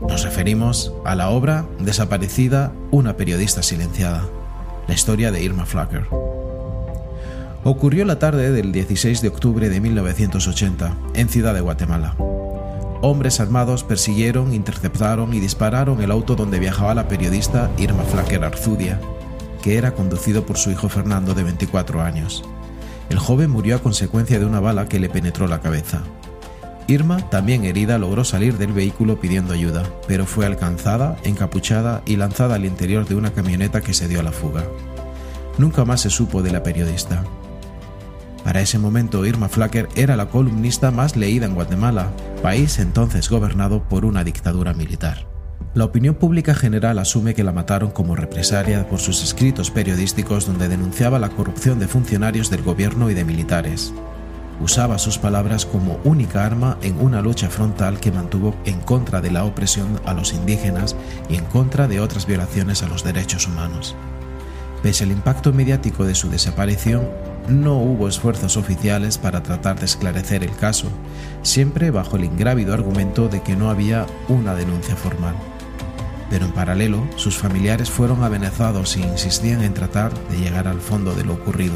Nos 0.00 0.22
referimos 0.22 0.94
a 1.04 1.16
la 1.16 1.30
obra 1.30 1.66
Desaparecida, 1.80 2.72
una 2.92 3.16
periodista 3.16 3.64
silenciada, 3.64 4.28
la 4.86 4.94
historia 4.94 5.32
de 5.32 5.42
Irma 5.42 5.66
Flacker. 5.66 6.06
Ocurrió 7.64 8.04
la 8.04 8.20
tarde 8.20 8.52
del 8.52 8.70
16 8.70 9.20
de 9.20 9.26
octubre 9.26 9.68
de 9.68 9.80
1980, 9.80 10.96
en 11.14 11.28
Ciudad 11.28 11.54
de 11.54 11.60
Guatemala. 11.60 12.14
Hombres 13.02 13.40
armados 13.40 13.82
persiguieron, 13.82 14.54
interceptaron 14.54 15.34
y 15.34 15.40
dispararon 15.40 16.00
el 16.02 16.12
auto 16.12 16.36
donde 16.36 16.60
viajaba 16.60 16.94
la 16.94 17.08
periodista 17.08 17.68
Irma 17.78 18.04
Flacker 18.04 18.44
Arzudia, 18.44 19.00
que 19.60 19.76
era 19.76 19.90
conducido 19.90 20.46
por 20.46 20.56
su 20.56 20.70
hijo 20.70 20.88
Fernando 20.88 21.34
de 21.34 21.42
24 21.42 22.00
años. 22.00 22.44
El 23.10 23.18
joven 23.18 23.50
murió 23.50 23.76
a 23.76 23.82
consecuencia 23.82 24.38
de 24.38 24.46
una 24.46 24.60
bala 24.60 24.88
que 24.88 25.00
le 25.00 25.10
penetró 25.10 25.46
la 25.48 25.60
cabeza. 25.60 26.02
Irma, 26.86 27.28
también 27.28 27.64
herida, 27.64 27.98
logró 27.98 28.24
salir 28.24 28.56
del 28.56 28.72
vehículo 28.72 29.20
pidiendo 29.20 29.52
ayuda, 29.52 29.84
pero 30.08 30.26
fue 30.26 30.46
alcanzada, 30.46 31.16
encapuchada 31.24 32.02
y 32.06 32.16
lanzada 32.16 32.54
al 32.54 32.64
interior 32.64 33.06
de 33.06 33.16
una 33.16 33.32
camioneta 33.32 33.80
que 33.80 33.94
se 33.94 34.08
dio 34.08 34.20
a 34.20 34.22
la 34.22 34.32
fuga. 34.32 34.64
Nunca 35.58 35.84
más 35.84 36.00
se 36.00 36.10
supo 36.10 36.42
de 36.42 36.52
la 36.52 36.62
periodista. 36.62 37.24
Para 38.44 38.60
ese 38.60 38.78
momento, 38.78 39.26
Irma 39.26 39.48
Flacker 39.48 39.88
era 39.94 40.16
la 40.16 40.28
columnista 40.28 40.90
más 40.90 41.16
leída 41.16 41.46
en 41.46 41.54
Guatemala, 41.54 42.10
país 42.42 42.78
entonces 42.78 43.28
gobernado 43.28 43.82
por 43.82 44.04
una 44.04 44.24
dictadura 44.24 44.72
militar. 44.72 45.29
La 45.72 45.84
opinión 45.84 46.16
pública 46.16 46.52
general 46.52 46.98
asume 46.98 47.32
que 47.32 47.44
la 47.44 47.52
mataron 47.52 47.92
como 47.92 48.16
represalia 48.16 48.88
por 48.88 48.98
sus 48.98 49.22
escritos 49.22 49.70
periodísticos 49.70 50.44
donde 50.44 50.68
denunciaba 50.68 51.20
la 51.20 51.28
corrupción 51.28 51.78
de 51.78 51.86
funcionarios 51.86 52.50
del 52.50 52.62
gobierno 52.62 53.08
y 53.08 53.14
de 53.14 53.24
militares. 53.24 53.94
Usaba 54.60 54.98
sus 54.98 55.18
palabras 55.18 55.66
como 55.66 56.00
única 56.02 56.44
arma 56.44 56.76
en 56.82 57.00
una 57.00 57.22
lucha 57.22 57.48
frontal 57.50 58.00
que 58.00 58.10
mantuvo 58.10 58.56
en 58.64 58.80
contra 58.80 59.20
de 59.20 59.30
la 59.30 59.44
opresión 59.44 60.00
a 60.04 60.12
los 60.12 60.32
indígenas 60.32 60.96
y 61.28 61.36
en 61.36 61.44
contra 61.44 61.86
de 61.86 62.00
otras 62.00 62.26
violaciones 62.26 62.82
a 62.82 62.88
los 62.88 63.04
derechos 63.04 63.46
humanos. 63.46 63.94
Pese 64.82 65.04
al 65.04 65.12
impacto 65.12 65.52
mediático 65.52 66.04
de 66.04 66.16
su 66.16 66.28
desaparición, 66.30 67.08
no 67.48 67.76
hubo 67.76 68.08
esfuerzos 68.08 68.56
oficiales 68.56 69.18
para 69.18 69.44
tratar 69.44 69.78
de 69.78 69.86
esclarecer 69.86 70.42
el 70.42 70.54
caso, 70.56 70.88
siempre 71.42 71.92
bajo 71.92 72.16
el 72.16 72.24
ingrávido 72.24 72.74
argumento 72.74 73.28
de 73.28 73.40
que 73.40 73.54
no 73.54 73.70
había 73.70 74.06
una 74.28 74.56
denuncia 74.56 74.96
formal 74.96 75.36
pero 76.30 76.46
en 76.46 76.52
paralelo 76.52 77.04
sus 77.16 77.36
familiares 77.36 77.90
fueron 77.90 78.24
amenazados 78.24 78.96
e 78.96 79.00
insistían 79.00 79.62
en 79.62 79.74
tratar 79.74 80.12
de 80.28 80.38
llegar 80.38 80.68
al 80.68 80.80
fondo 80.80 81.14
de 81.14 81.24
lo 81.24 81.34
ocurrido, 81.34 81.74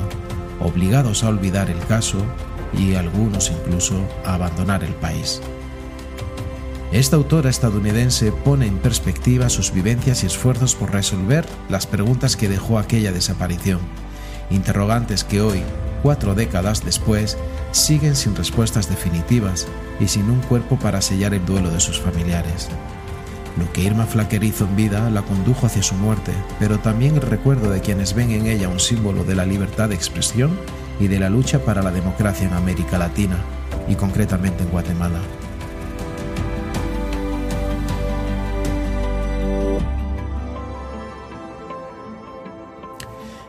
obligados 0.60 1.24
a 1.24 1.28
olvidar 1.28 1.68
el 1.68 1.80
caso 1.86 2.24
y 2.72 2.94
algunos 2.94 3.50
incluso 3.50 3.96
a 4.24 4.34
abandonar 4.34 4.84
el 4.84 4.94
país. 4.94 5.42
Esta 6.92 7.16
autora 7.16 7.50
estadounidense 7.50 8.30
pone 8.30 8.66
en 8.66 8.78
perspectiva 8.78 9.48
sus 9.48 9.72
vivencias 9.72 10.22
y 10.22 10.26
esfuerzos 10.26 10.76
por 10.76 10.92
resolver 10.92 11.44
las 11.68 11.88
preguntas 11.88 12.36
que 12.36 12.48
dejó 12.48 12.78
aquella 12.78 13.10
desaparición, 13.10 13.80
interrogantes 14.48 15.24
que 15.24 15.40
hoy, 15.40 15.62
cuatro 16.04 16.36
décadas 16.36 16.84
después, 16.84 17.36
siguen 17.72 18.14
sin 18.14 18.36
respuestas 18.36 18.88
definitivas 18.88 19.66
y 19.98 20.06
sin 20.06 20.30
un 20.30 20.40
cuerpo 20.42 20.78
para 20.78 21.00
sellar 21.00 21.34
el 21.34 21.44
duelo 21.44 21.70
de 21.70 21.80
sus 21.80 22.00
familiares. 22.00 22.68
Lo 23.56 23.72
que 23.72 23.82
Irma 23.82 24.04
Flacker 24.04 24.42
hizo 24.42 24.64
en 24.64 24.74
vida 24.74 25.10
la 25.10 25.22
condujo 25.22 25.66
hacia 25.66 25.82
su 25.82 25.94
muerte, 25.94 26.32
pero 26.58 26.78
también 26.78 27.14
el 27.14 27.22
recuerdo 27.22 27.70
de 27.70 27.80
quienes 27.80 28.12
ven 28.12 28.32
en 28.32 28.46
ella 28.46 28.68
un 28.68 28.80
símbolo 28.80 29.22
de 29.22 29.36
la 29.36 29.46
libertad 29.46 29.88
de 29.88 29.94
expresión 29.94 30.58
y 30.98 31.06
de 31.06 31.20
la 31.20 31.30
lucha 31.30 31.64
para 31.64 31.82
la 31.82 31.92
democracia 31.92 32.48
en 32.48 32.54
América 32.54 32.98
Latina, 32.98 33.36
y 33.88 33.94
concretamente 33.94 34.64
en 34.64 34.70
Guatemala. 34.70 35.20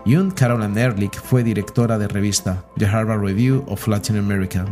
June 0.06 0.32
Caroline 0.36 0.80
Ehrlich 0.80 1.20
fue 1.20 1.44
directora 1.44 1.98
de 1.98 2.08
revista 2.08 2.64
The 2.78 2.86
Harvard 2.86 3.22
Review 3.22 3.64
of 3.68 3.88
Latin 3.88 4.20
America 4.20 4.66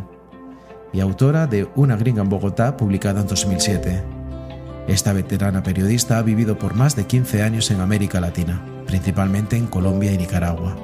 y 0.93 0.99
autora 0.99 1.47
de 1.47 1.67
Una 1.75 1.97
gringa 1.97 2.21
en 2.21 2.29
Bogotá 2.29 2.77
publicada 2.77 3.21
en 3.21 3.27
2007 3.27 4.12
esta 4.87 5.13
veterana 5.13 5.63
periodista 5.63 6.17
ha 6.17 6.21
vivido 6.21 6.59
por 6.59 6.73
más 6.73 6.95
de 6.95 7.05
15 7.05 7.41
años 7.41 7.71
en 7.71 7.79
América 7.79 8.19
Latina, 8.19 8.65
principalmente 8.85 9.55
en 9.55 9.67
Colombia 9.67 10.11
y 10.11 10.17
Nicaragua. 10.17 10.75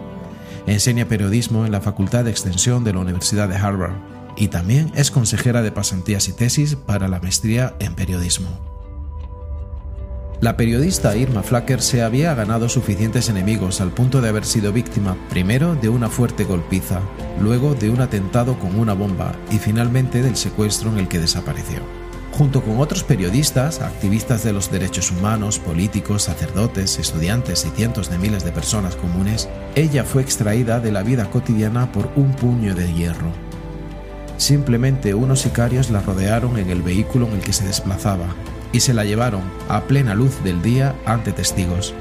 Enseña 0.67 1.05
periodismo 1.05 1.65
en 1.65 1.71
la 1.71 1.81
Facultad 1.81 2.23
de 2.23 2.31
Extensión 2.31 2.83
de 2.83 2.93
la 2.93 2.99
Universidad 2.99 3.49
de 3.49 3.57
Harvard 3.57 3.95
y 4.37 4.47
también 4.47 4.91
es 4.95 5.11
consejera 5.11 5.61
de 5.61 5.71
pasantías 5.71 6.29
y 6.29 6.33
tesis 6.33 6.75
para 6.75 7.07
la 7.07 7.19
maestría 7.19 7.75
en 7.79 7.95
periodismo. 7.95 8.47
La 10.39 10.55
periodista 10.55 11.17
Irma 11.17 11.43
Flacker 11.43 11.81
se 11.81 12.01
había 12.01 12.33
ganado 12.33 12.69
suficientes 12.69 13.27
enemigos 13.27 13.81
al 13.81 13.91
punto 13.91 14.21
de 14.21 14.29
haber 14.29 14.45
sido 14.45 14.71
víctima 14.71 15.17
primero 15.29 15.75
de 15.75 15.89
una 15.89 16.07
fuerte 16.07 16.45
golpiza, 16.45 17.01
luego 17.41 17.75
de 17.75 17.89
un 17.89 17.99
atentado 17.99 18.57
con 18.57 18.79
una 18.79 18.93
bomba 18.93 19.33
y 19.51 19.57
finalmente 19.57 20.21
del 20.21 20.37
secuestro 20.37 20.91
en 20.91 20.99
el 20.99 21.09
que 21.09 21.19
desapareció. 21.19 21.98
Junto 22.39 22.63
con 22.63 22.79
otros 22.79 23.03
periodistas, 23.03 23.81
activistas 23.81 24.45
de 24.45 24.53
los 24.53 24.71
derechos 24.71 25.11
humanos, 25.11 25.59
políticos, 25.59 26.23
sacerdotes, 26.23 26.97
estudiantes 26.97 27.65
y 27.65 27.69
cientos 27.75 28.09
de 28.09 28.17
miles 28.17 28.45
de 28.45 28.53
personas 28.53 28.95
comunes, 28.95 29.49
ella 29.75 30.05
fue 30.05 30.21
extraída 30.21 30.79
de 30.79 30.93
la 30.93 31.03
vida 31.03 31.29
cotidiana 31.29 31.91
por 31.91 32.09
un 32.15 32.31
puño 32.31 32.75
de 32.75 32.93
hierro. 32.93 33.33
Simplemente 34.37 35.13
unos 35.13 35.41
sicarios 35.41 35.89
la 35.89 35.99
rodearon 35.99 36.57
en 36.57 36.69
el 36.69 36.81
vehículo 36.81 37.27
en 37.27 37.33
el 37.33 37.41
que 37.41 37.51
se 37.51 37.67
desplazaba 37.67 38.27
y 38.71 38.79
se 38.79 38.93
la 38.93 39.03
llevaron 39.03 39.41
a 39.67 39.81
plena 39.81 40.15
luz 40.15 40.41
del 40.41 40.61
día 40.61 40.95
ante 41.05 41.33
testigos. 41.33 41.93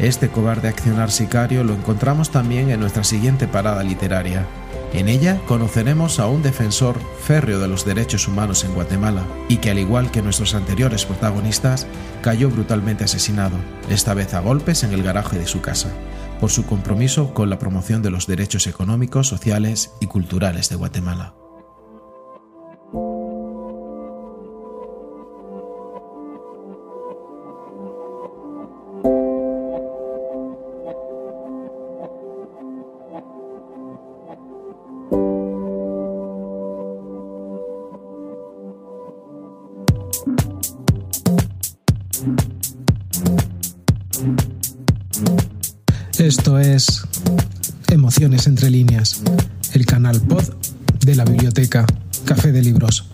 Este 0.00 0.30
cobarde 0.30 0.66
accionar 0.66 1.12
sicario 1.12 1.62
lo 1.62 1.74
encontramos 1.74 2.32
también 2.32 2.70
en 2.70 2.80
nuestra 2.80 3.04
siguiente 3.04 3.46
parada 3.46 3.84
literaria, 3.84 4.48
en 4.94 5.08
ella 5.08 5.40
conoceremos 5.46 6.20
a 6.20 6.28
un 6.28 6.42
defensor 6.42 6.96
férreo 7.20 7.58
de 7.58 7.68
los 7.68 7.84
derechos 7.84 8.28
humanos 8.28 8.64
en 8.64 8.74
Guatemala 8.74 9.24
y 9.48 9.56
que 9.56 9.70
al 9.70 9.78
igual 9.80 10.10
que 10.10 10.22
nuestros 10.22 10.54
anteriores 10.54 11.04
protagonistas 11.04 11.86
cayó 12.22 12.48
brutalmente 12.48 13.04
asesinado, 13.04 13.56
esta 13.90 14.14
vez 14.14 14.34
a 14.34 14.40
golpes 14.40 14.84
en 14.84 14.92
el 14.92 15.02
garaje 15.02 15.38
de 15.38 15.46
su 15.46 15.60
casa, 15.60 15.90
por 16.40 16.50
su 16.50 16.64
compromiso 16.64 17.34
con 17.34 17.50
la 17.50 17.58
promoción 17.58 18.02
de 18.02 18.10
los 18.10 18.26
derechos 18.26 18.66
económicos, 18.68 19.26
sociales 19.26 19.90
y 20.00 20.06
culturales 20.06 20.68
de 20.68 20.76
Guatemala. 20.76 21.34
Esto 46.24 46.58
es 46.58 47.02
Emociones 47.92 48.46
entre 48.46 48.70
líneas, 48.70 49.20
el 49.74 49.84
canal 49.84 50.22
pod 50.22 50.42
de 51.04 51.16
la 51.16 51.26
biblioteca 51.26 51.84
Café 52.24 52.50
de 52.50 52.62
Libros. 52.62 53.04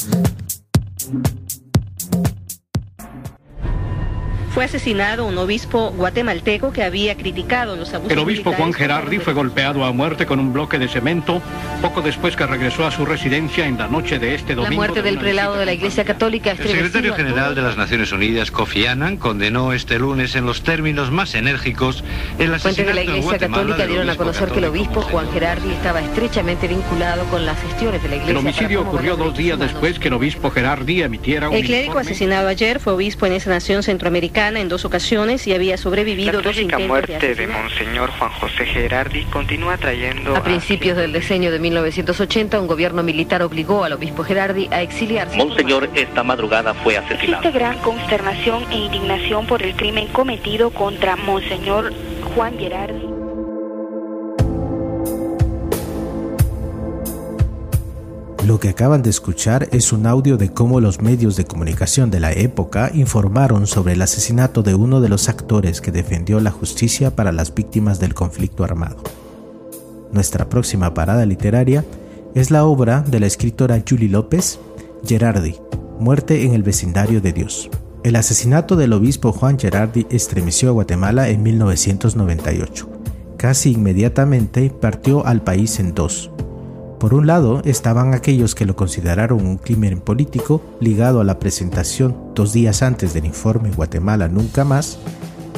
Fue 4.61 4.67
asesinado 4.67 5.25
un 5.25 5.39
obispo 5.39 5.91
guatemalteco 5.97 6.71
que 6.71 6.83
había 6.83 7.17
criticado 7.17 7.77
los 7.77 7.95
abusos. 7.95 8.13
El 8.13 8.19
obispo 8.19 8.53
Juan 8.53 8.75
Gerardi 8.75 9.17
fue 9.17 9.33
golpeado 9.33 9.87
a 9.87 9.93
muerte 9.93 10.27
con 10.27 10.39
un 10.39 10.53
bloque 10.53 10.79
de 10.79 10.87
cemento 10.87 11.41
poco 11.81 12.03
después 12.03 12.37
que 12.37 12.45
regresó 12.45 12.85
a 12.85 12.91
su 12.91 13.07
residencia 13.07 13.67
en 13.67 13.79
la 13.79 13.89
noche 13.89 14.19
de 14.19 14.35
este 14.35 14.55
domingo. 14.55 14.71
La 14.71 14.77
muerte 14.77 15.01
del 15.01 15.17
prelado 15.17 15.57
de 15.57 15.65
la 15.65 15.73
Iglesia 15.73 16.05
Católica. 16.05 16.51
El 16.51 16.59
secretario 16.59 17.15
general 17.15 17.55
de 17.55 17.63
las 17.63 17.79
Naciones 17.79 18.13
Unidas, 18.13 18.51
Kofi 18.51 18.85
Annan, 18.85 19.17
condenó 19.17 19.73
este 19.73 19.99
lunes 19.99 20.37
en 20.37 20.45
los 20.45 20.63
términos 20.63 21.11
más 21.11 21.35
enérgicos 21.35 22.05
el 22.39 22.53
asesinato 22.53 22.61
Fuentes 22.61 22.87
de 22.87 22.95
la 22.95 23.03
Iglesia 23.03 23.39
Católica 23.39 23.87
dieron 23.87 24.11
a 24.11 24.17
conocer 24.17 24.51
que 24.51 24.59
el 24.59 24.67
obispo 24.67 25.01
Juan 25.01 25.33
Gerardi 25.33 25.71
estaba 25.71 26.03
estrechamente 26.03 26.69
vinculado 26.69 27.25
con 27.31 27.47
las 27.47 27.59
gestiones 27.63 28.03
de 28.03 28.11
la 28.11 28.17
Iglesia. 28.17 28.33
El 28.33 28.37
homicidio 28.37 28.83
ocurrió 28.83 29.17
dos 29.17 29.35
días 29.35 29.59
después 29.59 29.99
que 29.99 30.09
el 30.09 30.15
obispo 30.15 30.51
Gerardi 30.51 31.01
emitiera 31.01 31.49
un 31.49 31.55
El 31.55 31.65
clérigo 31.65 31.99
asesinado 31.99 32.49
ayer 32.49 32.79
fue 32.79 32.93
obispo 32.93 33.25
en 33.25 33.33
esa 33.33 33.49
nación 33.49 33.83
centroamericana 33.83 34.50
en 34.57 34.69
dos 34.69 34.85
ocasiones 34.85 35.47
y 35.47 35.55
había 35.55 35.77
sobrevivido 35.77 36.33
la 36.33 36.41
dos 36.43 36.57
intentos 36.59 36.89
muerte 36.89 37.35
de, 37.35 37.47
Monseñor 37.47 38.11
Juan 38.11 38.31
José 38.31 38.67
Gerardi 38.67 39.25
continúa 39.25 39.77
trayendo... 39.77 40.37
A 40.37 40.43
principios 40.43 40.97
del 40.97 41.13
diseño 41.13 41.51
de 41.51 41.59
1980, 41.59 42.61
un 42.61 42.67
gobierno 42.67 43.03
militar 43.03 43.43
obligó 43.43 43.85
al 43.85 43.93
obispo 43.93 44.25
Gerardi 44.25 44.69
a 44.71 44.83
exiliarse. 44.83 45.37
Monseñor 45.37 45.89
esta 45.95 46.23
madrugada 46.23 46.75
fue 46.75 46.97
asesinado. 46.97 47.43
Existe 47.43 47.59
gran 47.59 47.79
consternación 47.79 48.65
e 48.71 48.77
indignación 48.77 49.47
por 49.47 49.63
el 49.63 49.75
crimen 49.75 50.09
cometido 50.09 50.71
contra 50.71 51.17
Monseñor 51.17 51.93
Juan 52.35 52.59
Gerardi. 52.59 53.20
Lo 58.47 58.59
que 58.59 58.71
acaban 58.71 59.03
de 59.03 59.11
escuchar 59.11 59.69
es 59.71 59.93
un 59.93 60.07
audio 60.07 60.39
de 60.39 60.49
cómo 60.49 60.81
los 60.81 61.03
medios 61.03 61.37
de 61.37 61.45
comunicación 61.45 62.11
de 62.11 62.21
la 62.21 62.33
época 62.33 62.91
informaron 62.95 63.67
sobre 63.67 63.93
el 63.93 64.01
asesinato 64.01 64.63
de 64.63 64.75
uno 64.75 65.03
de 65.03 65.11
los 65.11 65.29
actores 65.29 65.83
que 65.83 65.93
defendió 65.93 66.41
la 66.41 66.51
justicia 66.51 67.15
para 67.15 67.33
las 67.33 67.55
víctimas 67.55 68.01
del 68.01 68.15
conflicto 68.15 68.65
armado. 68.65 68.97
Nuestra 70.11 70.49
próxima 70.49 70.95
parada 70.95 71.27
literaria 71.27 71.85
es 72.35 72.51
la 72.51 72.65
obra 72.65 73.03
de 73.03 73.21
la 73.21 73.27
escritora 73.27 73.83
Julie 73.87 74.09
López, 74.09 74.59
Gerardi, 75.05 75.57
Muerte 75.99 76.47
en 76.47 76.55
el 76.55 76.63
vecindario 76.63 77.21
de 77.21 77.35
Dios. 77.35 77.69
El 78.05 78.17
asesinato 78.17 78.75
del 78.75 78.95
obispo 78.95 79.33
Juan 79.33 79.59
Gerardi 79.59 80.07
estremeció 80.09 80.71
a 80.71 80.73
Guatemala 80.73 81.29
en 81.29 81.43
1998. 81.43 82.89
Casi 83.37 83.73
inmediatamente 83.73 84.71
partió 84.71 85.27
al 85.27 85.43
país 85.43 85.79
en 85.79 85.95
dos, 85.95 86.31
por 87.01 87.15
un 87.15 87.27
lado 87.27 87.63
estaban 87.65 88.13
aquellos 88.13 88.55
que 88.55 88.67
lo 88.67 88.77
consideraron 88.77 89.45
un 89.45 89.57
crimen 89.57 90.01
político 90.01 90.63
ligado 90.81 91.21
a 91.21 91.25
la 91.25 91.39
presentación 91.39 92.15
dos 92.35 92.53
días 92.53 92.83
antes 92.83 93.15
del 93.15 93.25
informe 93.25 93.71
Guatemala 93.71 94.29
Nunca 94.29 94.65
Más, 94.65 94.99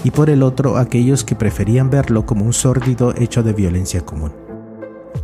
y 0.05 0.13
por 0.13 0.31
el 0.31 0.45
otro 0.45 0.79
aquellos 0.79 1.25
que 1.25 1.35
preferían 1.35 1.91
verlo 1.91 2.25
como 2.27 2.45
un 2.45 2.53
sórdido 2.53 3.13
hecho 3.17 3.43
de 3.43 3.53
violencia 3.53 4.03
común. 4.03 4.33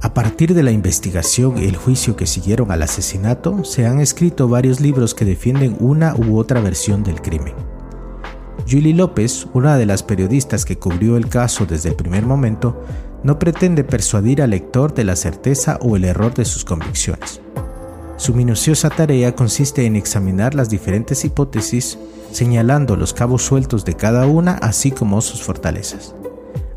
A 0.03 0.13
partir 0.13 0.55
de 0.55 0.65
la 0.65 0.73
investigación 0.73 1.57
y 1.57 1.67
el 1.67 1.77
juicio 1.77 2.17
que 2.17 2.27
siguieron 2.27 2.73
al 2.73 2.83
asesinato, 2.83 3.65
se 3.65 3.87
han 3.87 4.01
escrito 4.01 4.49
varios 4.49 4.81
libros 4.81 5.15
que 5.15 5.25
defienden 5.25 5.77
una 5.79 6.17
u 6.17 6.37
otra 6.37 6.61
versión 6.61 7.05
del 7.05 7.23
crimen. 7.23 7.55
Julie 8.69 8.93
López, 8.93 9.47
una 9.55 9.77
de 9.77 9.87
las 9.87 10.03
periodistas 10.03 10.65
que 10.65 10.79
cubrió 10.79 11.17
el 11.17 11.29
caso 11.29 11.65
desde 11.65 11.89
el 11.89 11.95
primer 11.95 12.27
momento, 12.27 12.83
no 13.29 13.39
pretende 13.39 13.85
persuadir 13.85 14.41
al 14.41 14.49
lector 14.49 14.95
de 14.95 15.05
la 15.05 15.15
certeza 15.15 15.79
o 15.83 15.97
el 15.97 16.07
error 16.07 16.33
de 16.33 16.47
sus 16.47 16.65
convicciones. 16.65 17.43
Su 18.17 18.33
minuciosa 18.33 18.89
tarea 18.89 19.37
consiste 19.37 19.85
en 19.85 19.97
examinar 19.97 20.55
las 20.55 20.71
diferentes 20.71 21.27
hipótesis, 21.27 21.99
señalando 22.33 22.97
los 22.97 23.13
cabos 23.13 23.43
sueltos 23.43 23.85
de 23.85 23.93
cada 23.93 24.27
una, 24.27 24.55
así 24.55 24.93
como 24.93 25.21
sus 25.21 25.43
fortalezas. 25.43 26.15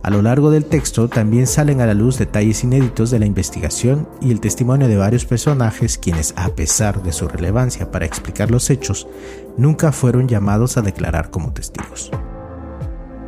A 0.03 0.09
lo 0.09 0.21
largo 0.21 0.51
del 0.51 0.65
texto 0.65 1.07
también 1.07 1.47
salen 1.47 1.79
a 1.79 1.85
la 1.85 1.93
luz 1.93 2.17
detalles 2.17 2.65
inéditos 2.65 3.11
de 3.11 3.19
la 3.19 3.27
investigación 3.27 4.09
y 4.19 4.31
el 4.31 4.41
testimonio 4.41 4.89
de 4.89 4.97
varios 4.97 5.23
personajes 5.23 5.97
quienes, 5.97 6.33
a 6.35 6.49
pesar 6.49 7.01
de 7.01 7.13
su 7.13 7.29
relevancia 7.29 7.91
para 7.91 8.05
explicar 8.05 8.51
los 8.51 8.69
hechos, 8.69 9.07
nunca 9.55 9.93
fueron 9.93 10.27
llamados 10.27 10.75
a 10.75 10.81
declarar 10.81 11.31
como 11.31 11.53
testigos. 11.53 12.11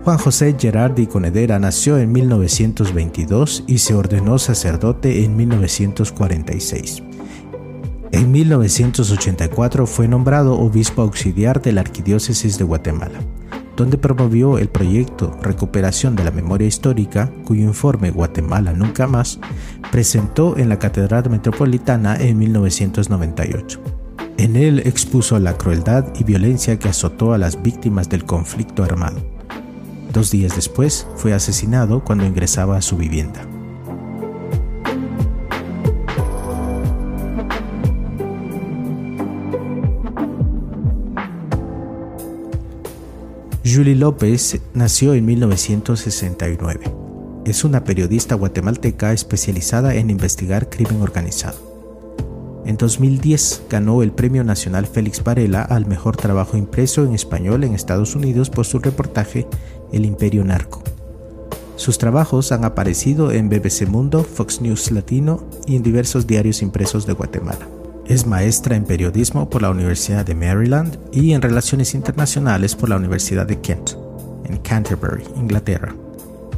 Juan 0.04 0.18
José 0.18 0.54
Gerardi 0.60 1.08
Conedera 1.08 1.60
nació 1.60 1.98
en 1.98 2.12
1922 2.12 3.63
y 3.68 3.78
se 3.78 3.96
ordenó 3.96 4.38
sacerdote 4.38 5.24
en 5.24 5.38
1946. 5.38 7.04
En 8.12 8.30
1984 8.30 9.88
fue 9.88 10.10
nombrado 10.10 10.60
obispo 10.60 11.04
auxiliar 11.04 11.62
de 11.62 11.72
la 11.72 11.82
Arquidiócesis 11.82 12.58
de 12.58 12.66
Guatemala, 12.66 13.18
donde 13.78 13.98
promovió 13.98 14.58
el 14.58 14.68
proyecto 14.68 15.38
Recuperación 15.42 16.18
de 16.18 16.26
la 16.26 16.32
Memoria 16.32 16.68
Histórica, 16.68 17.32
cuyo 17.46 17.63
informe 17.63 18.12
Guatemala 18.12 18.74
Nunca 18.74 19.08
Más 19.08 19.39
presentó 19.89 20.58
en 20.58 20.68
la 20.68 20.80
Catedral 20.80 21.30
Metropolitana 21.30 22.18
en 22.18 22.38
1998. 22.39 23.80
En 24.36 24.58
él 24.58 24.80
expuso 24.80 25.39
la 25.39 25.58
crueldad 25.58 26.08
y 26.20 26.26
violencia 26.26 26.78
que 26.78 26.89
azotó 26.89 27.32
a 27.32 27.38
las 27.38 27.63
víctimas 27.63 28.10
del 28.10 28.26
conflicto 28.26 28.84
armado 28.84 29.33
Dos 30.13 30.30
días 30.30 30.56
después 30.56 31.08
fue 31.15 31.34
asesinado 31.34 32.04
cuando 32.04 32.23
ingresaba 32.23 32.78
a 32.78 32.84
su 32.84 32.97
vivienda. 32.97 33.47
Julie 43.65 43.95
López 43.95 44.62
nació 44.76 45.15
en 45.15 45.26
1969. 45.26 46.93
Es 47.45 47.63
una 47.63 47.84
periodista 47.84 48.36
guatemalteca 48.36 49.13
especializada 49.13 49.95
en 49.95 50.12
investigar 50.12 50.69
crimen 50.69 51.02
organizado. 51.02 51.73
En 52.65 52.78
2010 52.78 53.63
ganó 53.69 54.04
el 54.04 54.13
Premio 54.13 54.43
Nacional 54.43 54.86
Félix 54.88 55.21
Varela 55.21 55.63
al 55.63 55.86
mejor 55.86 56.15
trabajo 56.15 56.56
impreso 56.56 57.04
en 57.04 57.13
español 57.13 57.65
en 57.65 57.73
Estados 57.73 58.15
Unidos 58.15 58.49
por 58.49 58.65
su 58.65 58.80
reportaje 58.80 59.47
el 59.94 60.06
Imperio 60.06 60.44
Narco. 60.44 60.84
Sus 61.76 61.98
trabajos 61.98 62.52
han 62.52 62.66
aparecido 62.66 63.32
en 63.32 63.50
BBC 63.50 63.88
Mundo, 63.88 64.24
Fox 64.24 64.62
News 64.62 64.92
Latino 64.92 65.44
y 65.66 65.76
en 65.76 65.84
diversos 65.84 66.28
diarios 66.28 66.62
impresos 66.62 67.06
de 67.06 67.14
Guatemala. 67.14 67.68
Es 68.06 68.28
maestra 68.28 68.76
en 68.76 68.84
periodismo 68.84 69.50
por 69.50 69.62
la 69.62 69.70
Universidad 69.70 70.26
de 70.26 70.36
Maryland 70.36 70.98
y 71.12 71.34
en 71.34 71.42
relaciones 71.42 71.96
internacionales 71.96 72.76
por 72.76 72.90
la 72.90 72.98
Universidad 72.98 73.46
de 73.46 73.62
Kent, 73.62 73.92
en 74.46 74.58
Canterbury, 74.58 75.24
Inglaterra. 75.38 75.96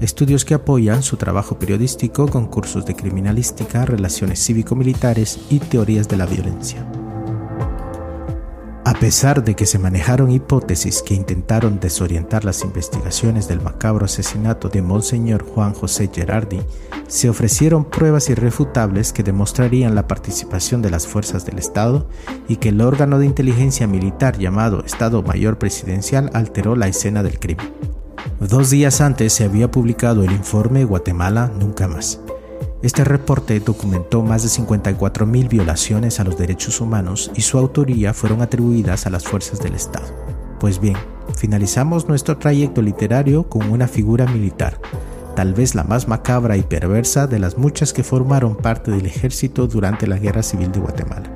Estudios 0.01 0.43
que 0.43 0.55
apoyan 0.55 1.03
su 1.03 1.15
trabajo 1.15 1.57
periodístico 1.57 2.27
con 2.27 2.47
cursos 2.47 2.85
de 2.85 2.95
criminalística, 2.95 3.85
relaciones 3.85 4.43
cívico-militares 4.43 5.39
y 5.49 5.59
teorías 5.59 6.09
de 6.09 6.17
la 6.17 6.25
violencia. 6.25 6.85
A 8.95 8.97
pesar 8.97 9.43
de 9.43 9.55
que 9.55 9.65
se 9.65 9.77
manejaron 9.77 10.31
hipótesis 10.31 11.01
que 11.01 11.13
intentaron 11.13 11.81
desorientar 11.81 12.45
las 12.45 12.63
investigaciones 12.63 13.45
del 13.45 13.59
macabro 13.59 14.05
asesinato 14.05 14.69
de 14.69 14.81
Monseñor 14.81 15.43
Juan 15.43 15.73
José 15.73 16.09
Gerardi, 16.11 16.61
se 17.05 17.29
ofrecieron 17.29 17.83
pruebas 17.83 18.29
irrefutables 18.29 19.11
que 19.11 19.21
demostrarían 19.21 19.95
la 19.95 20.07
participación 20.07 20.81
de 20.81 20.91
las 20.91 21.07
fuerzas 21.07 21.45
del 21.45 21.59
Estado 21.59 22.07
y 22.47 22.55
que 22.55 22.69
el 22.69 22.79
órgano 22.79 23.19
de 23.19 23.25
inteligencia 23.25 23.85
militar 23.85 24.37
llamado 24.37 24.85
Estado 24.85 25.21
Mayor 25.21 25.57
Presidencial 25.57 26.31
alteró 26.33 26.77
la 26.77 26.87
escena 26.87 27.21
del 27.21 27.37
crimen. 27.37 27.73
Dos 28.39 28.69
días 28.69 29.01
antes 29.01 29.33
se 29.33 29.43
había 29.43 29.69
publicado 29.69 30.23
el 30.23 30.31
informe 30.31 30.85
Guatemala 30.85 31.51
Nunca 31.53 31.89
Más, 31.89 32.21
este 32.81 33.03
reporte 33.03 33.59
documentó 33.59 34.21
más 34.21 34.43
de 34.43 34.49
54.000 34.49 35.49
violaciones 35.49 36.19
a 36.19 36.23
los 36.23 36.37
derechos 36.37 36.81
humanos 36.81 37.31
y 37.35 37.41
su 37.41 37.57
autoría 37.57 38.13
fueron 38.13 38.41
atribuidas 38.41 39.05
a 39.05 39.09
las 39.09 39.23
fuerzas 39.23 39.59
del 39.59 39.73
Estado. 39.73 40.05
Pues 40.59 40.79
bien, 40.79 40.97
finalizamos 41.37 42.07
nuestro 42.07 42.37
trayecto 42.37 42.81
literario 42.81 43.49
con 43.49 43.71
una 43.71 43.87
figura 43.87 44.25
militar, 44.27 44.79
tal 45.35 45.53
vez 45.53 45.75
la 45.75 45.83
más 45.83 46.07
macabra 46.07 46.57
y 46.57 46.63
perversa 46.63 47.27
de 47.27 47.39
las 47.39 47.57
muchas 47.57 47.93
que 47.93 48.03
formaron 48.03 48.55
parte 48.55 48.91
del 48.91 49.05
ejército 49.05 49.67
durante 49.67 50.07
la 50.07 50.17
Guerra 50.17 50.43
Civil 50.43 50.71
de 50.71 50.79
Guatemala. 50.79 51.31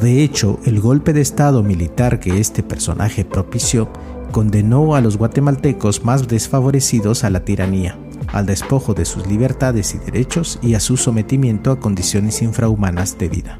De 0.00 0.22
hecho, 0.22 0.58
el 0.64 0.80
golpe 0.80 1.12
de 1.12 1.22
Estado 1.22 1.62
militar 1.62 2.20
que 2.20 2.40
este 2.40 2.62
personaje 2.62 3.24
propició 3.24 3.88
condenó 4.32 4.94
a 4.94 5.00
los 5.00 5.16
guatemaltecos 5.16 6.04
más 6.04 6.28
desfavorecidos 6.28 7.24
a 7.24 7.30
la 7.30 7.44
tiranía, 7.44 7.98
al 8.32 8.46
despojo 8.46 8.94
de 8.94 9.04
sus 9.04 9.26
libertades 9.26 9.94
y 9.94 9.98
derechos 9.98 10.58
y 10.62 10.74
a 10.74 10.80
su 10.80 10.96
sometimiento 10.96 11.70
a 11.70 11.80
condiciones 11.80 12.42
infrahumanas 12.42 13.18
de 13.18 13.28
vida. 13.28 13.58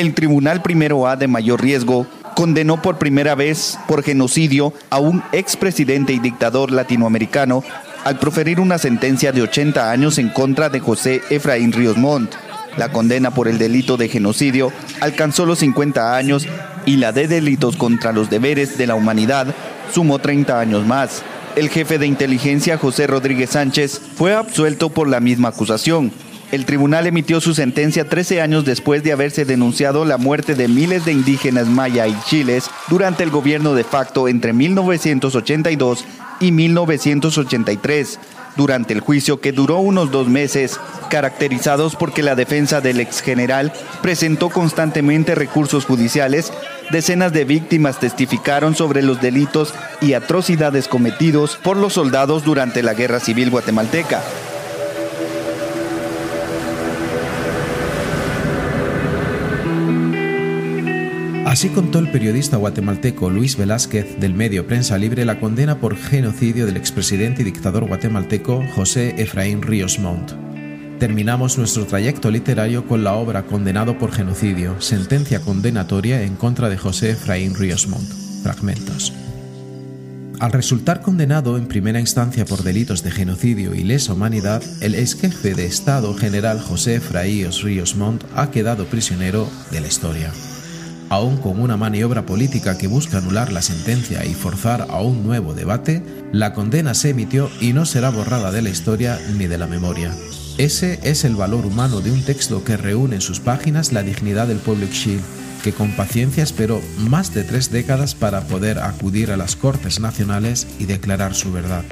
El 0.00 0.14
Tribunal 0.14 0.62
Primero 0.62 1.06
A 1.06 1.16
de 1.16 1.28
mayor 1.28 1.60
riesgo 1.60 2.06
condenó 2.40 2.80
por 2.80 2.96
primera 2.96 3.34
vez 3.34 3.78
por 3.86 4.02
genocidio 4.02 4.72
a 4.88 4.98
un 4.98 5.22
expresidente 5.32 6.14
y 6.14 6.20
dictador 6.20 6.70
latinoamericano 6.70 7.62
al 8.02 8.18
proferir 8.18 8.60
una 8.60 8.78
sentencia 8.78 9.30
de 9.30 9.42
80 9.42 9.90
años 9.90 10.16
en 10.16 10.30
contra 10.30 10.70
de 10.70 10.80
José 10.80 11.20
Efraín 11.28 11.70
Ríos 11.70 11.98
Montt. 11.98 12.32
La 12.78 12.92
condena 12.92 13.30
por 13.30 13.46
el 13.46 13.58
delito 13.58 13.98
de 13.98 14.08
genocidio 14.08 14.72
alcanzó 15.02 15.44
los 15.44 15.58
50 15.58 16.16
años 16.16 16.46
y 16.86 16.96
la 16.96 17.12
de 17.12 17.28
delitos 17.28 17.76
contra 17.76 18.10
los 18.10 18.30
deberes 18.30 18.78
de 18.78 18.86
la 18.86 18.94
humanidad 18.94 19.54
sumó 19.92 20.18
30 20.18 20.58
años 20.58 20.86
más. 20.86 21.22
El 21.56 21.68
jefe 21.68 21.98
de 21.98 22.06
inteligencia 22.06 22.78
José 22.78 23.06
Rodríguez 23.06 23.50
Sánchez 23.50 24.00
fue 24.16 24.34
absuelto 24.34 24.88
por 24.88 25.08
la 25.08 25.20
misma 25.20 25.48
acusación, 25.48 26.10
el 26.52 26.64
tribunal 26.64 27.06
emitió 27.06 27.40
su 27.40 27.54
sentencia 27.54 28.08
13 28.08 28.40
años 28.40 28.64
después 28.64 29.02
de 29.02 29.12
haberse 29.12 29.44
denunciado 29.44 30.04
la 30.04 30.18
muerte 30.18 30.54
de 30.54 30.66
miles 30.66 31.04
de 31.04 31.12
indígenas 31.12 31.68
maya 31.68 32.08
y 32.08 32.16
chiles 32.26 32.68
durante 32.88 33.22
el 33.22 33.30
gobierno 33.30 33.74
de 33.74 33.84
facto 33.84 34.26
entre 34.26 34.52
1982 34.52 36.04
y 36.40 36.50
1983, 36.50 38.18
durante 38.56 38.92
el 38.94 39.00
juicio 39.00 39.40
que 39.40 39.52
duró 39.52 39.78
unos 39.78 40.10
dos 40.10 40.26
meses, 40.28 40.80
caracterizados 41.08 41.94
porque 41.94 42.22
la 42.22 42.34
defensa 42.34 42.80
del 42.80 42.98
ex 42.98 43.20
general 43.20 43.72
presentó 44.02 44.48
constantemente 44.48 45.36
recursos 45.36 45.84
judiciales, 45.84 46.52
decenas 46.90 47.32
de 47.32 47.44
víctimas 47.44 48.00
testificaron 48.00 48.74
sobre 48.74 49.02
los 49.02 49.20
delitos 49.20 49.72
y 50.00 50.14
atrocidades 50.14 50.88
cometidos 50.88 51.58
por 51.62 51.76
los 51.76 51.92
soldados 51.92 52.44
durante 52.44 52.82
la 52.82 52.94
Guerra 52.94 53.20
Civil 53.20 53.50
guatemalteca. 53.50 54.22
Así 61.50 61.68
contó 61.68 61.98
el 61.98 62.12
periodista 62.12 62.58
guatemalteco 62.58 63.28
Luis 63.28 63.56
Velázquez 63.56 64.20
del 64.20 64.34
medio 64.34 64.68
Prensa 64.68 64.96
Libre 64.98 65.24
la 65.24 65.40
condena 65.40 65.80
por 65.80 65.96
genocidio 65.96 66.64
del 66.64 66.76
expresidente 66.76 67.42
y 67.42 67.44
dictador 67.44 67.88
guatemalteco 67.88 68.62
José 68.76 69.20
Efraín 69.20 69.60
Ríos 69.60 69.98
Montt. 69.98 70.30
Terminamos 71.00 71.58
nuestro 71.58 71.86
trayecto 71.86 72.30
literario 72.30 72.86
con 72.86 73.02
la 73.02 73.14
obra 73.14 73.46
Condenado 73.46 73.98
por 73.98 74.12
genocidio, 74.12 74.80
sentencia 74.80 75.40
condenatoria 75.40 76.22
en 76.22 76.36
contra 76.36 76.68
de 76.68 76.78
José 76.78 77.10
Efraín 77.10 77.56
Ríos 77.56 77.88
Montt. 77.88 78.08
Fragmentos. 78.44 79.12
Al 80.38 80.52
resultar 80.52 81.02
condenado 81.02 81.58
en 81.58 81.66
primera 81.66 81.98
instancia 81.98 82.44
por 82.44 82.62
delitos 82.62 83.02
de 83.02 83.10
genocidio 83.10 83.74
y 83.74 83.82
lesa 83.82 84.12
humanidad, 84.12 84.62
el 84.80 84.94
ex 84.94 85.16
jefe 85.16 85.54
de 85.54 85.66
Estado 85.66 86.14
general 86.14 86.60
José 86.60 86.94
Efraín 86.94 87.48
Ríos 87.60 87.96
Montt 87.96 88.22
ha 88.36 88.52
quedado 88.52 88.84
prisionero 88.84 89.50
de 89.72 89.80
la 89.80 89.88
historia. 89.88 90.30
Aún 91.10 91.38
con 91.38 91.60
una 91.60 91.76
maniobra 91.76 92.24
política 92.24 92.78
que 92.78 92.86
busca 92.86 93.18
anular 93.18 93.50
la 93.50 93.62
sentencia 93.62 94.24
y 94.24 94.32
forzar 94.32 94.86
a 94.88 95.00
un 95.00 95.26
nuevo 95.26 95.54
debate, 95.54 96.04
la 96.32 96.54
condena 96.54 96.94
se 96.94 97.10
emitió 97.10 97.50
y 97.60 97.72
no 97.72 97.84
será 97.84 98.10
borrada 98.10 98.52
de 98.52 98.62
la 98.62 98.70
historia 98.70 99.18
ni 99.36 99.48
de 99.48 99.58
la 99.58 99.66
memoria. 99.66 100.14
Ese 100.56 101.00
es 101.02 101.24
el 101.24 101.34
valor 101.34 101.66
humano 101.66 102.00
de 102.00 102.12
un 102.12 102.22
texto 102.22 102.62
que 102.62 102.76
reúne 102.76 103.16
en 103.16 103.22
sus 103.22 103.40
páginas 103.40 103.92
la 103.92 104.04
dignidad 104.04 104.46
del 104.46 104.58
pueblo 104.58 104.86
Ixil, 104.86 105.20
que 105.64 105.72
con 105.72 105.96
paciencia 105.96 106.44
esperó 106.44 106.80
más 106.96 107.34
de 107.34 107.42
tres 107.42 107.72
décadas 107.72 108.14
para 108.14 108.42
poder 108.42 108.78
acudir 108.78 109.32
a 109.32 109.36
las 109.36 109.56
Cortes 109.56 109.98
Nacionales 109.98 110.68
y 110.78 110.84
declarar 110.84 111.34
su 111.34 111.50
verdad 111.50 111.82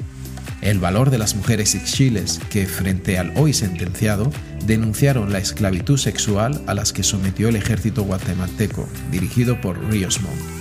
el 0.61 0.79
valor 0.79 1.09
de 1.09 1.17
las 1.17 1.35
mujeres 1.35 1.75
ixchiles 1.75 2.39
que, 2.49 2.65
frente 2.65 3.17
al 3.17 3.33
hoy 3.35 3.53
sentenciado, 3.53 4.31
denunciaron 4.65 5.31
la 5.31 5.39
esclavitud 5.39 5.97
sexual 5.97 6.61
a 6.67 6.73
las 6.73 6.93
que 6.93 7.03
sometió 7.03 7.49
el 7.49 7.55
ejército 7.55 8.03
guatemalteco, 8.03 8.87
dirigido 9.11 9.61
por 9.61 9.79
Ríos 9.89 10.21
Montt. 10.21 10.59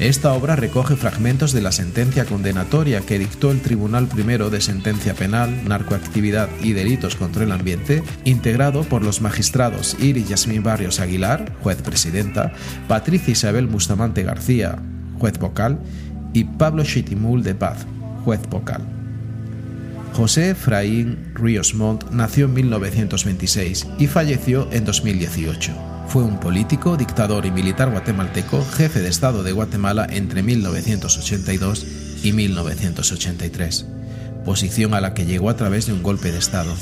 Esta 0.00 0.32
obra 0.32 0.56
recoge 0.56 0.96
fragmentos 0.96 1.52
de 1.52 1.62
la 1.62 1.70
sentencia 1.70 2.24
condenatoria 2.24 3.00
que 3.00 3.18
dictó 3.18 3.52
el 3.52 3.60
Tribunal 3.60 4.08
Primero 4.08 4.50
de 4.50 4.60
Sentencia 4.60 5.14
Penal, 5.14 5.68
Narcoactividad 5.68 6.48
y 6.60 6.72
Delitos 6.72 7.14
contra 7.14 7.44
el 7.44 7.52
Ambiente, 7.52 8.02
integrado 8.24 8.82
por 8.82 9.04
los 9.04 9.20
magistrados 9.20 9.96
Iri 10.00 10.24
Yasmín 10.24 10.64
Barrios 10.64 10.98
Aguilar, 10.98 11.52
juez 11.62 11.80
presidenta, 11.80 12.52
Patricia 12.88 13.30
Isabel 13.30 13.68
Bustamante 13.68 14.24
García, 14.24 14.78
juez 15.20 15.38
vocal, 15.38 15.78
y 16.32 16.42
Pablo 16.42 16.82
Chitimul 16.82 17.44
de 17.44 17.54
Paz, 17.54 17.86
juez 18.24 18.40
vocal. 18.48 18.82
José 20.14 20.50
Efraín 20.50 21.32
Ríos 21.34 21.74
Montt 21.74 22.10
nació 22.10 22.46
en 22.46 22.54
1926 22.54 23.86
y 23.98 24.06
falleció 24.06 24.68
en 24.70 24.84
2018. 24.84 25.72
Fue 26.06 26.22
un 26.22 26.38
político, 26.38 26.96
dictador 26.96 27.46
y 27.46 27.50
militar 27.50 27.90
guatemalteco, 27.90 28.64
jefe 28.76 29.00
de 29.00 29.08
Estado 29.08 29.42
de 29.42 29.52
Guatemala 29.52 30.06
entre 30.08 30.42
1982 30.42 31.86
y 32.22 32.32
1983, 32.32 33.86
posición 34.44 34.94
a 34.94 35.00
la 35.00 35.14
que 35.14 35.26
llegó 35.26 35.50
a 35.50 35.56
través 35.56 35.86
de 35.86 35.92
un 35.92 36.02
golpe 36.02 36.30
de 36.30 36.38
Estado. 36.38 36.72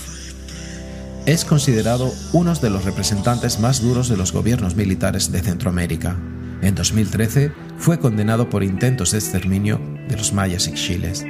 Es 1.25 1.45
considerado 1.45 2.13
uno 2.33 2.53
de 2.55 2.69
los 2.69 2.85
representantes 2.85 3.61
más 3.61 3.81
duros 3.81 4.09
de 4.09 4.17
los 4.17 4.33
gobiernos 4.33 4.75
militares 4.75 5.33
de 5.33 5.41
Centroamérica. 5.41 6.17
En 6.63 6.77
2013 6.77 7.51
fue 7.77 7.99
condenado 7.99 8.49
por 8.49 8.63
intentos 8.63 9.11
de 9.11 9.19
exterminio 9.19 9.81
de 10.09 10.17
los 10.17 10.33
mayas 10.33 10.69
y 10.69 10.75
chiles. 10.75 11.27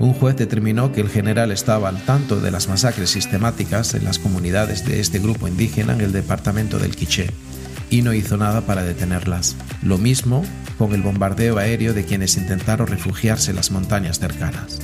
Un 0.00 0.12
juez 0.12 0.36
determinó 0.36 0.90
que 0.90 1.00
el 1.00 1.08
general 1.08 1.52
estaba 1.52 1.88
al 1.88 2.04
tanto 2.04 2.40
de 2.40 2.50
las 2.50 2.68
masacres 2.68 3.10
sistemáticas 3.10 3.94
en 3.94 4.04
las 4.04 4.18
comunidades 4.18 4.84
de 4.84 4.98
este 4.98 5.20
grupo 5.20 5.46
indígena 5.46 5.94
en 5.94 6.00
el 6.00 6.12
departamento 6.12 6.80
del 6.80 6.96
Quiché 6.96 7.30
y 7.88 8.02
no 8.02 8.12
hizo 8.12 8.36
nada 8.36 8.62
para 8.62 8.82
detenerlas. 8.82 9.54
Lo 9.82 9.98
mismo 9.98 10.44
con 10.76 10.92
el 10.92 11.02
bombardeo 11.02 11.58
aéreo 11.58 11.94
de 11.94 12.04
quienes 12.04 12.36
intentaron 12.36 12.88
refugiarse 12.88 13.50
en 13.50 13.56
las 13.56 13.70
montañas 13.70 14.18
cercanas. 14.18 14.80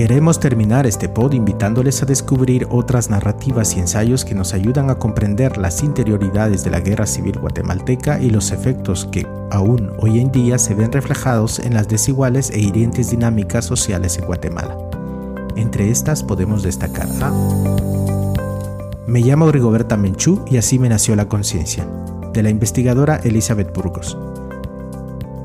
Queremos 0.00 0.40
terminar 0.40 0.86
este 0.86 1.10
pod 1.10 1.34
invitándoles 1.34 2.02
a 2.02 2.06
descubrir 2.06 2.66
otras 2.70 3.10
narrativas 3.10 3.76
y 3.76 3.80
ensayos 3.80 4.24
que 4.24 4.34
nos 4.34 4.54
ayudan 4.54 4.88
a 4.88 4.94
comprender 4.94 5.58
las 5.58 5.82
interioridades 5.82 6.64
de 6.64 6.70
la 6.70 6.80
guerra 6.80 7.04
civil 7.04 7.38
guatemalteca 7.38 8.18
y 8.18 8.30
los 8.30 8.50
efectos 8.50 9.06
que 9.12 9.26
aún 9.50 9.92
hoy 9.98 10.20
en 10.20 10.32
día 10.32 10.56
se 10.56 10.74
ven 10.74 10.90
reflejados 10.90 11.58
en 11.58 11.74
las 11.74 11.86
desiguales 11.86 12.48
e 12.48 12.60
hirientes 12.60 13.10
dinámicas 13.10 13.66
sociales 13.66 14.16
en 14.16 14.24
Guatemala. 14.24 14.74
Entre 15.56 15.90
estas 15.90 16.22
podemos 16.22 16.62
destacar 16.62 17.06
a 17.20 17.30
Me 19.06 19.20
llamo 19.20 19.52
Rigoberta 19.52 19.98
Menchú 19.98 20.46
y 20.50 20.56
así 20.56 20.78
me 20.78 20.88
nació 20.88 21.14
la 21.14 21.28
conciencia, 21.28 21.86
de 22.32 22.42
la 22.42 22.48
investigadora 22.48 23.20
Elizabeth 23.22 23.70
Burgos. 23.74 24.16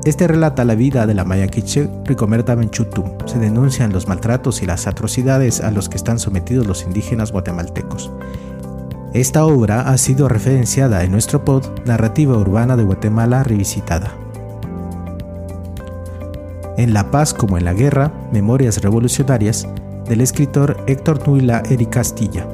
Este 0.06 0.28
relata 0.28 0.64
la 0.64 0.76
vida 0.76 1.04
de 1.04 1.14
la 1.14 1.24
maya 1.24 1.48
quiche 1.48 1.90
Ricomerta 2.04 2.54
Menchutum. 2.54 3.10
Se 3.26 3.40
denuncian 3.40 3.92
los 3.92 4.06
maltratos 4.06 4.62
y 4.62 4.66
las 4.66 4.86
atrocidades 4.86 5.60
a 5.60 5.72
los 5.72 5.88
que 5.88 5.96
están 5.96 6.20
sometidos 6.20 6.64
los 6.64 6.84
indígenas 6.84 7.32
guatemaltecos. 7.32 8.12
Esta 9.14 9.44
obra 9.44 9.80
ha 9.80 9.98
sido 9.98 10.28
referenciada 10.28 11.02
en 11.02 11.10
nuestro 11.10 11.44
pod 11.44 11.64
Narrativa 11.86 12.38
Urbana 12.38 12.76
de 12.76 12.84
Guatemala 12.84 13.42
Revisitada. 13.42 14.12
En 16.76 16.94
La 16.94 17.10
Paz 17.10 17.34
como 17.34 17.58
en 17.58 17.64
la 17.64 17.72
Guerra, 17.72 18.12
Memorias 18.30 18.82
Revolucionarias, 18.82 19.66
del 20.08 20.20
escritor 20.20 20.76
Héctor 20.86 21.26
Nuila 21.26 21.64
Eri 21.68 21.86
Castilla. 21.86 22.46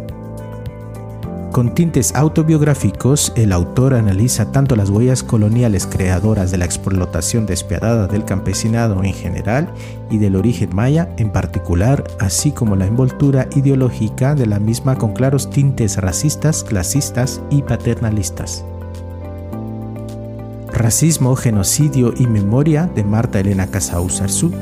Con 1.52 1.74
tintes 1.74 2.14
autobiográficos, 2.14 3.30
el 3.36 3.52
autor 3.52 3.92
analiza 3.92 4.50
tanto 4.52 4.74
las 4.74 4.88
huellas 4.88 5.22
coloniales 5.22 5.86
creadoras 5.86 6.50
de 6.50 6.56
la 6.56 6.64
explotación 6.64 7.44
despiadada 7.44 8.06
del 8.06 8.24
campesinado 8.24 9.04
en 9.04 9.12
general 9.12 9.70
y 10.10 10.16
del 10.16 10.36
origen 10.36 10.74
maya 10.74 11.10
en 11.18 11.30
particular, 11.30 12.04
así 12.18 12.52
como 12.52 12.74
la 12.74 12.86
envoltura 12.86 13.50
ideológica 13.54 14.34
de 14.34 14.46
la 14.46 14.60
misma 14.60 14.96
con 14.96 15.12
claros 15.12 15.50
tintes 15.50 15.98
racistas, 15.98 16.64
clasistas 16.64 17.42
y 17.50 17.60
paternalistas. 17.60 18.64
Racismo, 20.72 21.36
genocidio 21.36 22.14
y 22.16 22.26
memoria 22.28 22.86
de 22.94 23.04
Marta 23.04 23.40
Elena 23.40 23.66
Casau 23.66 24.08
Sarzú 24.08 24.52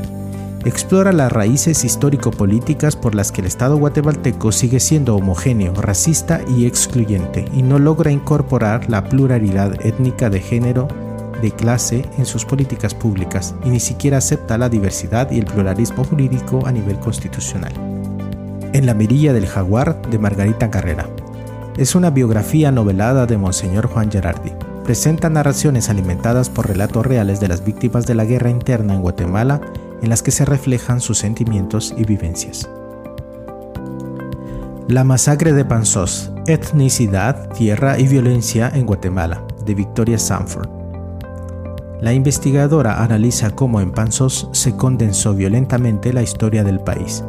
explora 0.64 1.12
las 1.12 1.32
raíces 1.32 1.84
histórico-políticas 1.84 2.94
por 2.94 3.14
las 3.14 3.32
que 3.32 3.40
el 3.40 3.46
Estado 3.46 3.76
guatemalteco 3.78 4.52
sigue 4.52 4.78
siendo 4.78 5.16
homogéneo, 5.16 5.72
racista 5.74 6.40
y 6.46 6.66
excluyente, 6.66 7.46
y 7.54 7.62
no 7.62 7.78
logra 7.78 8.10
incorporar 8.10 8.90
la 8.90 9.04
pluralidad 9.04 9.74
étnica 9.84 10.28
de 10.28 10.40
género, 10.40 10.88
de 11.40 11.50
clase 11.50 12.04
en 12.18 12.26
sus 12.26 12.44
políticas 12.44 12.94
públicas, 12.94 13.54
y 13.64 13.70
ni 13.70 13.80
siquiera 13.80 14.18
acepta 14.18 14.58
la 14.58 14.68
diversidad 14.68 15.30
y 15.30 15.38
el 15.38 15.46
pluralismo 15.46 16.04
jurídico 16.04 16.66
a 16.66 16.72
nivel 16.72 16.98
constitucional. 16.98 17.72
En 18.74 18.84
la 18.84 18.92
mirilla 18.92 19.32
del 19.32 19.46
jaguar 19.46 20.02
de 20.10 20.18
Margarita 20.18 20.70
Carrera. 20.70 21.08
Es 21.78 21.94
una 21.94 22.10
biografía 22.10 22.70
novelada 22.70 23.24
de 23.24 23.38
Monseñor 23.38 23.86
Juan 23.86 24.10
Gerardi. 24.10 24.52
Presenta 24.84 25.30
narraciones 25.30 25.88
alimentadas 25.88 26.50
por 26.50 26.68
relatos 26.68 27.06
reales 27.06 27.40
de 27.40 27.48
las 27.48 27.64
víctimas 27.64 28.06
de 28.06 28.14
la 28.14 28.26
guerra 28.26 28.50
interna 28.50 28.94
en 28.94 29.00
Guatemala 29.00 29.60
en 30.02 30.08
las 30.08 30.22
que 30.22 30.30
se 30.30 30.44
reflejan 30.44 31.00
sus 31.00 31.18
sentimientos 31.18 31.94
y 31.96 32.04
vivencias. 32.04 32.68
La 34.88 35.04
masacre 35.04 35.52
de 35.52 35.64
Panzós, 35.64 36.32
etnicidad, 36.46 37.48
tierra 37.52 37.98
y 37.98 38.08
violencia 38.08 38.70
en 38.74 38.86
Guatemala, 38.86 39.44
de 39.64 39.74
Victoria 39.74 40.18
Sanford. 40.18 40.68
La 42.00 42.12
investigadora 42.12 43.02
analiza 43.02 43.50
cómo 43.50 43.80
en 43.80 43.92
Panzós 43.92 44.48
se 44.52 44.74
condensó 44.74 45.34
violentamente 45.34 46.12
la 46.12 46.22
historia 46.22 46.64
del 46.64 46.80
país, 46.80 47.22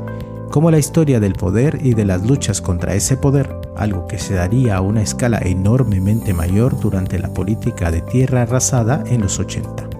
como 0.50 0.72
la 0.72 0.80
historia 0.80 1.20
del 1.20 1.34
poder 1.34 1.80
y 1.84 1.94
de 1.94 2.06
las 2.06 2.26
luchas 2.26 2.62
contra 2.62 2.96
ese 2.96 3.16
poder, 3.16 3.56
algo 3.76 4.08
que 4.08 4.18
se 4.18 4.34
daría 4.34 4.78
a 4.78 4.82
una 4.82 5.02
escala 5.02 5.40
enormemente 5.44 6.34
mayor 6.34 6.80
durante 6.80 7.20
la 7.20 7.34
política 7.34 7.92
de 7.92 8.02
tierra 8.02 8.42
arrasada 8.42 9.04
en 9.06 9.22
los 9.22 9.40
80. 9.40 9.90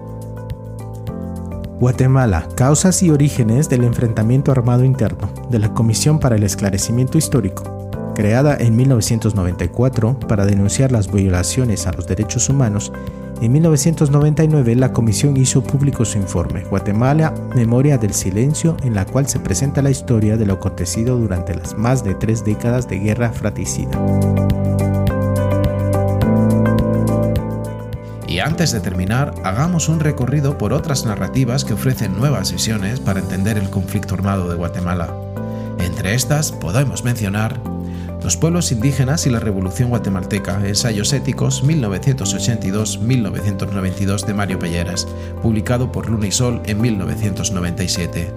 Guatemala, 1.82 2.46
causas 2.54 3.02
y 3.02 3.10
orígenes 3.10 3.68
del 3.68 3.82
enfrentamiento 3.82 4.52
armado 4.52 4.84
interno, 4.84 5.28
de 5.50 5.58
la 5.58 5.74
Comisión 5.74 6.20
para 6.20 6.36
el 6.36 6.44
Esclarecimiento 6.44 7.18
Histórico, 7.18 7.64
Creada 8.14 8.56
en 8.56 8.76
1994 8.76 10.16
para 10.28 10.46
denunciar 10.46 10.92
las 10.92 11.10
violaciones 11.10 11.88
a 11.88 11.92
los 11.92 12.06
derechos 12.06 12.48
humanos, 12.48 12.92
en 13.40 13.50
1999 13.50 14.76
la 14.76 14.92
comisión 14.92 15.36
hizo 15.36 15.64
público 15.64 16.04
su 16.04 16.18
informe 16.18 16.62
Guatemala, 16.70 17.34
Memoria 17.56 17.98
del 17.98 18.14
Silencio, 18.14 18.76
en 18.84 18.94
la 18.94 19.04
cual 19.04 19.26
se 19.26 19.40
presenta 19.40 19.82
la 19.82 19.90
historia 19.90 20.36
de 20.36 20.46
lo 20.46 20.54
acontecido 20.54 21.18
durante 21.18 21.52
las 21.52 21.76
más 21.76 22.04
de 22.04 22.14
tres 22.14 22.44
décadas 22.44 22.88
de 22.88 23.00
guerra 23.00 23.32
fratricida. 23.32 23.90
Y 28.32 28.40
antes 28.40 28.72
de 28.72 28.80
terminar, 28.80 29.34
hagamos 29.44 29.88
un 29.90 30.00
recorrido 30.00 30.56
por 30.56 30.72
otras 30.72 31.04
narrativas 31.04 31.66
que 31.66 31.74
ofrecen 31.74 32.16
nuevas 32.16 32.50
visiones 32.50 32.98
para 32.98 33.20
entender 33.20 33.58
el 33.58 33.68
conflicto 33.68 34.14
armado 34.14 34.48
de 34.48 34.54
Guatemala. 34.54 35.14
Entre 35.78 36.14
estas 36.14 36.50
podemos 36.50 37.04
mencionar 37.04 37.60
los 38.22 38.38
pueblos 38.38 38.72
indígenas 38.72 39.26
y 39.26 39.30
la 39.30 39.38
Revolución 39.38 39.90
Guatemalteca, 39.90 40.66
Ensayos 40.66 41.12
Éticos 41.12 41.62
1982-1992 41.62 44.24
de 44.24 44.32
Mario 44.32 44.58
Pelleras, 44.58 45.06
publicado 45.42 45.92
por 45.92 46.08
Luna 46.08 46.28
y 46.28 46.32
Sol 46.32 46.62
en 46.64 46.80
1997. 46.80 48.32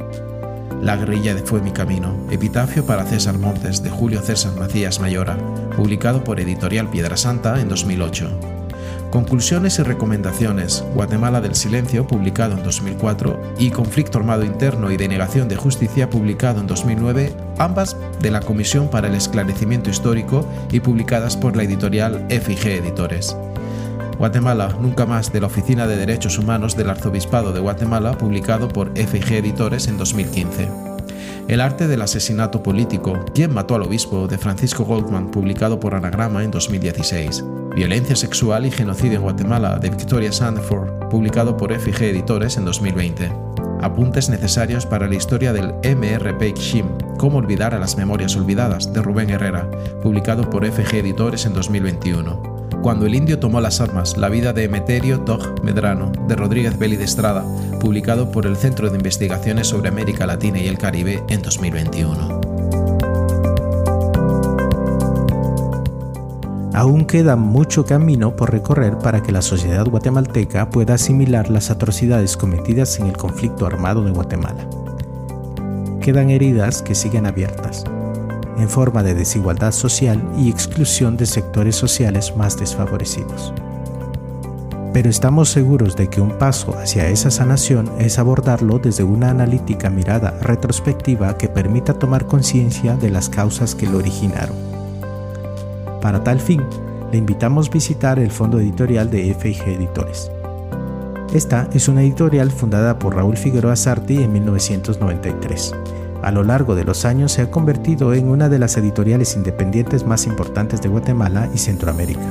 La 0.82 0.98
guerrilla 0.98 1.36
de 1.36 1.42
Fue 1.42 1.62
mi 1.62 1.72
camino, 1.72 2.18
epitafio 2.30 2.86
para 2.86 3.06
César 3.06 3.38
Montes 3.38 3.82
de 3.82 3.92
Julio 3.92 4.22
César 4.22 4.60
Macías 4.60 5.00
Mayora, 5.00 5.38
publicado 5.78 6.22
por 6.22 6.42
Editorial 6.42 6.90
Piedra 6.90 7.16
Santa 7.16 7.62
en 7.62 7.70
2008. 7.70 8.55
Conclusiones 9.16 9.80
y 9.80 9.84
recomendaciones, 9.84 10.84
Guatemala 10.94 11.40
del 11.40 11.56
Silencio, 11.56 12.06
publicado 12.06 12.58
en 12.58 12.64
2004, 12.64 13.54
y 13.58 13.72
Conflicto 13.72 14.18
Armado 14.18 14.44
Interno 14.44 14.92
y 14.92 14.98
Denegación 14.98 15.48
de 15.48 15.56
Justicia, 15.56 16.10
publicado 16.10 16.60
en 16.60 16.68
2009, 16.68 17.34
ambas 17.58 17.96
de 18.20 18.30
la 18.30 18.42
Comisión 18.42 18.90
para 18.90 19.08
el 19.08 19.16
Esclarecimiento 19.16 19.90
Histórico 19.90 20.46
y 20.70 20.82
publicadas 20.82 21.38
por 21.38 21.56
la 21.56 21.64
editorial 21.64 22.28
FIG 22.28 22.68
Editores. 22.68 23.38
Guatemala, 24.18 24.76
nunca 24.82 25.06
más, 25.06 25.32
de 25.32 25.40
la 25.40 25.48
Oficina 25.48 25.88
de 25.88 25.96
Derechos 25.96 26.38
Humanos 26.38 26.76
del 26.76 26.90
Arzobispado 26.90 27.54
de 27.54 27.62
Guatemala, 27.62 28.18
publicado 28.18 28.68
por 28.68 28.92
FIG 28.98 29.32
Editores 29.32 29.88
en 29.88 29.98
2015. 29.98 30.95
El 31.48 31.62
arte 31.62 31.88
del 31.88 32.02
asesinato 32.02 32.64
político, 32.64 33.24
¿Quién 33.36 33.54
mató 33.54 33.76
al 33.76 33.84
obispo? 33.84 34.28
de 34.28 34.40
Francisco 34.40 34.84
Goldman, 34.84 35.30
publicado 35.30 35.80
por 35.80 35.94
Anagrama 35.94 36.44
en 36.44 36.50
2016. 36.50 37.44
Violencia 37.76 38.16
sexual 38.16 38.66
y 38.66 38.72
genocidio 38.72 39.18
en 39.18 39.22
Guatemala 39.22 39.78
de 39.78 39.92
Victoria 39.92 40.32
Sandford, 40.32 41.08
publicado 41.10 41.56
por 41.56 41.72
FG 41.72 42.02
Editores 42.02 42.58
en 42.58 42.66
2020. 42.66 43.32
Apuntes 43.82 44.28
necesarios 44.28 44.88
para 44.88 45.08
la 45.08 45.16
historia 45.16 45.54
del 45.54 45.76
MRP 45.84 46.58
Xim, 46.58 46.88
Cómo 47.20 47.38
olvidar 47.38 47.76
a 47.76 47.80
las 47.80 47.96
memorias 47.96 48.36
olvidadas, 48.36 48.92
de 48.92 49.04
Rubén 49.04 49.30
Herrera, 49.30 49.70
publicado 50.02 50.50
por 50.50 50.66
FG 50.66 50.96
Editores 50.96 51.46
en 51.46 51.54
2021. 51.54 52.55
Cuando 52.86 53.08
el 53.08 53.16
indio 53.16 53.40
tomó 53.40 53.60
las 53.62 53.82
armas, 53.82 54.16
la 54.16 54.30
vida 54.30 54.54
de 54.54 54.66
Emeterio 54.66 55.18
Dog 55.18 55.64
Medrano, 55.64 56.12
de 56.28 56.36
Rodríguez 56.36 56.78
Belli 56.78 56.98
de 56.98 57.06
Estrada, 57.06 57.44
publicado 57.82 58.32
por 58.32 58.46
el 58.46 58.56
Centro 58.56 58.92
de 58.92 58.96
Investigaciones 58.96 59.66
sobre 59.66 59.90
América 59.90 60.28
Latina 60.28 60.60
y 60.60 60.68
el 60.68 60.78
Caribe 60.78 61.24
en 61.28 61.42
2021. 61.42 62.42
Aún 66.76 67.06
queda 67.06 67.36
mucho 67.36 67.88
camino 67.88 68.36
por 68.36 68.52
recorrer 68.52 69.00
para 69.00 69.24
que 69.24 69.32
la 69.32 69.42
sociedad 69.42 69.88
guatemalteca 69.88 70.70
pueda 70.70 70.94
asimilar 70.94 71.50
las 71.50 71.72
atrocidades 71.72 72.38
cometidas 72.38 73.00
en 73.00 73.08
el 73.08 73.18
conflicto 73.18 73.66
armado 73.66 74.04
de 74.04 74.12
Guatemala. 74.12 74.70
Quedan 76.02 76.30
heridas 76.30 76.84
que 76.84 76.94
siguen 76.94 77.26
abiertas, 77.26 77.84
en 78.58 78.70
forma 78.70 79.04
de 79.04 79.14
desigualdad 79.14 79.72
social 79.72 80.22
y 80.38 80.50
exclusión 80.50 81.18
de 81.18 81.26
sectores 81.26 81.76
sociales 81.76 82.36
más 82.36 82.58
desfavorecidos. 82.58 83.54
Pero 84.94 85.10
estamos 85.10 85.50
seguros 85.50 85.96
de 85.96 86.10
que 86.10 86.22
un 86.22 86.38
paso 86.38 86.78
hacia 86.78 87.10
esa 87.10 87.30
sanación 87.30 87.92
es 88.00 88.18
abordarlo 88.18 88.80
desde 88.80 89.04
una 89.04 89.30
analítica 89.30 89.90
mirada 89.90 90.32
retrospectiva 90.42 91.38
que 91.38 91.50
permita 91.50 91.94
tomar 91.94 92.28
conciencia 92.28 92.96
de 92.96 93.10
las 93.10 93.30
causas 93.30 93.76
que 93.76 93.88
lo 93.88 93.98
originaron 93.98 94.76
para 96.06 96.24
tal 96.24 96.40
fin, 96.40 96.62
le 97.12 97.18
invitamos 97.18 97.68
a 97.68 97.72
visitar 97.72 98.20
el 98.20 98.30
fondo 98.30 98.60
editorial 98.60 99.10
de 99.10 99.34
FIG 99.34 99.70
Editores. 99.70 100.30
Esta 101.34 101.68
es 101.74 101.88
una 101.88 102.04
editorial 102.04 102.52
fundada 102.52 103.00
por 103.00 103.16
Raúl 103.16 103.36
Figueroa 103.36 103.76
Sarti 103.76 104.22
en 104.22 104.32
1993. 104.32 105.74
A 106.26 106.32
lo 106.32 106.44
largo 106.44 106.74
de 106.74 106.84
los 106.84 107.06
años 107.06 107.34
se 107.34 107.44
ha 107.44 107.52
convertido 107.52 108.16
en 108.16 108.30
una 108.30 108.50
de 108.50 108.58
las 108.58 108.78
editoriales 108.78 109.36
independientes 109.36 110.08
más 110.08 110.26
importantes 110.26 110.82
de 110.82 110.90
Guatemala 110.90 111.48
y 111.54 111.60
Centroamérica. 111.60 112.28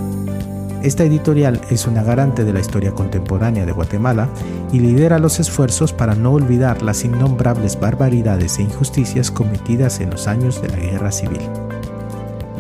Esta 0.82 1.04
editorial 1.04 1.60
es 1.70 1.86
una 1.86 2.02
garante 2.02 2.42
de 2.44 2.52
la 2.52 2.58
historia 2.58 2.90
contemporánea 2.90 3.64
de 3.64 3.70
Guatemala 3.70 4.28
y 4.72 4.80
lidera 4.80 5.20
los 5.20 5.38
esfuerzos 5.38 5.92
para 5.92 6.16
no 6.16 6.32
olvidar 6.32 6.82
las 6.82 7.04
innombrables 7.04 7.78
barbaridades 7.78 8.58
e 8.58 8.62
injusticias 8.62 9.30
cometidas 9.30 10.00
en 10.00 10.10
los 10.10 10.26
años 10.26 10.60
de 10.60 10.70
la 10.70 10.76
Guerra 10.76 11.12
Civil. 11.12 11.48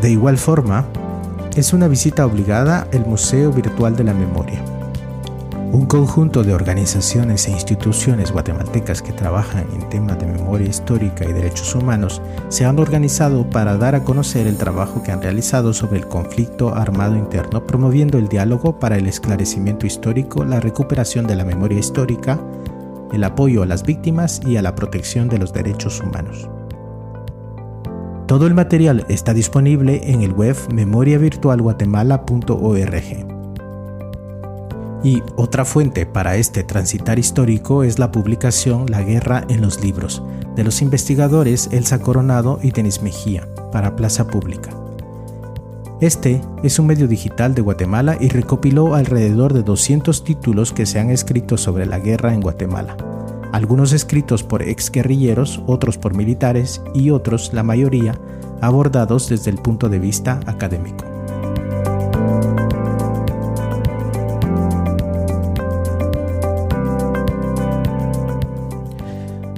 De 0.00 0.12
igual 0.12 0.38
forma, 0.38 0.86
es 1.56 1.72
una 1.72 1.88
visita 1.88 2.24
obligada 2.26 2.86
el 2.92 3.06
Museo 3.06 3.50
Virtual 3.50 3.96
de 3.96 4.04
la 4.04 4.14
Memoria. 4.14 4.62
Un 5.74 5.84
conjunto 5.86 6.42
de 6.44 6.54
organizaciones 6.54 7.48
e 7.48 7.50
instituciones 7.50 8.30
guatemaltecas 8.30 9.02
que 9.02 9.12
trabajan 9.12 9.66
en 9.74 9.88
temas 9.88 10.20
de 10.20 10.26
memoria 10.26 10.68
histórica 10.68 11.24
y 11.24 11.32
derechos 11.32 11.74
humanos 11.74 12.22
se 12.48 12.64
han 12.64 12.78
organizado 12.78 13.50
para 13.50 13.76
dar 13.76 13.96
a 13.96 14.04
conocer 14.04 14.46
el 14.46 14.56
trabajo 14.56 15.02
que 15.02 15.10
han 15.10 15.20
realizado 15.20 15.72
sobre 15.72 15.98
el 15.98 16.06
conflicto 16.06 16.72
armado 16.72 17.16
interno, 17.16 17.66
promoviendo 17.66 18.18
el 18.18 18.28
diálogo 18.28 18.78
para 18.78 18.98
el 18.98 19.08
esclarecimiento 19.08 19.84
histórico, 19.84 20.44
la 20.44 20.60
recuperación 20.60 21.26
de 21.26 21.34
la 21.34 21.44
memoria 21.44 21.80
histórica, 21.80 22.38
el 23.12 23.24
apoyo 23.24 23.64
a 23.64 23.66
las 23.66 23.82
víctimas 23.82 24.40
y 24.46 24.56
a 24.56 24.62
la 24.62 24.76
protección 24.76 25.28
de 25.28 25.38
los 25.38 25.52
derechos 25.52 26.00
humanos. 26.00 26.48
Todo 28.28 28.46
el 28.46 28.54
material 28.54 29.04
está 29.08 29.34
disponible 29.34 30.02
en 30.04 30.22
el 30.22 30.34
web 30.34 30.56
memoriavirtualguatemala.org. 30.72 33.33
Y 35.04 35.22
otra 35.36 35.64
fuente 35.64 36.06
para 36.06 36.36
este 36.36 36.64
transitar 36.64 37.20
histórico 37.20 37.84
es 37.84 38.00
la 38.00 38.10
publicación 38.10 38.90
La 38.90 39.02
guerra 39.02 39.44
en 39.48 39.60
los 39.60 39.80
libros, 39.80 40.22
de 40.56 40.64
los 40.64 40.82
investigadores 40.82 41.68
Elsa 41.70 42.00
Coronado 42.00 42.58
y 42.62 42.72
Denis 42.72 43.02
Mejía, 43.02 43.46
para 43.70 43.94
Plaza 43.94 44.26
Pública. 44.26 44.70
Este 46.00 46.40
es 46.64 46.80
un 46.80 46.86
medio 46.86 47.06
digital 47.06 47.54
de 47.54 47.62
Guatemala 47.62 48.16
y 48.18 48.28
recopiló 48.28 48.96
alrededor 48.96 49.52
de 49.52 49.62
200 49.62 50.24
títulos 50.24 50.72
que 50.72 50.86
se 50.86 50.98
han 50.98 51.10
escrito 51.10 51.56
sobre 51.56 51.86
la 51.86 52.00
guerra 52.00 52.34
en 52.34 52.40
Guatemala 52.40 52.96
algunos 53.54 53.92
escritos 53.92 54.42
por 54.42 54.62
exguerrilleros, 54.62 55.62
otros 55.68 55.96
por 55.96 56.12
militares 56.12 56.82
y 56.92 57.10
otros, 57.10 57.52
la 57.54 57.62
mayoría, 57.62 58.18
abordados 58.60 59.28
desde 59.28 59.52
el 59.52 59.58
punto 59.58 59.88
de 59.88 60.00
vista 60.00 60.40
académico. 60.46 61.13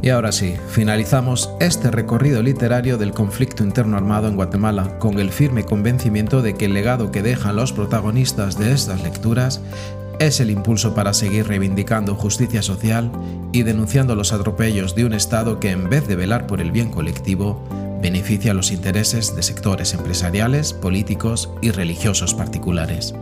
Y 0.07 0.11
ahora 0.11 0.31
sí, 0.31 0.55
finalizamos 0.69 1.51
este 1.59 1.91
recorrido 1.91 2.41
literario 2.41 2.97
del 2.97 3.11
conflicto 3.11 3.65
interno 3.65 3.97
armado 3.97 4.29
en 4.29 4.37
Guatemala 4.37 5.01
con 5.01 5.19
el 5.19 5.33
firme 5.33 5.65
convencimiento 5.65 6.43
de 6.43 6.55
que 6.55 6.67
el 6.67 6.75
legado 6.75 7.11
que 7.11 7.25
dejan 7.25 7.57
los 7.57 7.73
protagonistas 7.73 8.57
de 8.57 8.73
estas 8.73 9.03
lecturas 9.03 9.61
es 10.21 10.39
el 10.39 10.53
impulso 10.53 10.95
para 10.95 11.13
seguir 11.13 11.49
reivindicando 11.49 12.15
justicia 12.15 12.63
social 12.63 13.11
y 13.51 13.65
denunciando 13.65 14.15
los 14.15 14.33
atropellos 14.33 14.95
de 14.95 15.07
un 15.07 15.13
Estado 15.13 15.59
que 15.59 15.73
en 15.73 15.91
vez 15.91 16.07
de 16.07 16.15
velar 16.15 16.47
por 16.47 16.61
el 16.61 16.71
bien 16.71 16.93
colectivo, 16.93 17.61
beneficia 18.01 18.55
los 18.55 18.71
intereses 18.71 19.35
de 19.35 19.43
sectores 19.43 19.93
empresariales, 19.93 20.73
políticos 20.73 21.51
y 21.63 21.73
religiosos 21.73 22.33
particulares. 22.33 23.13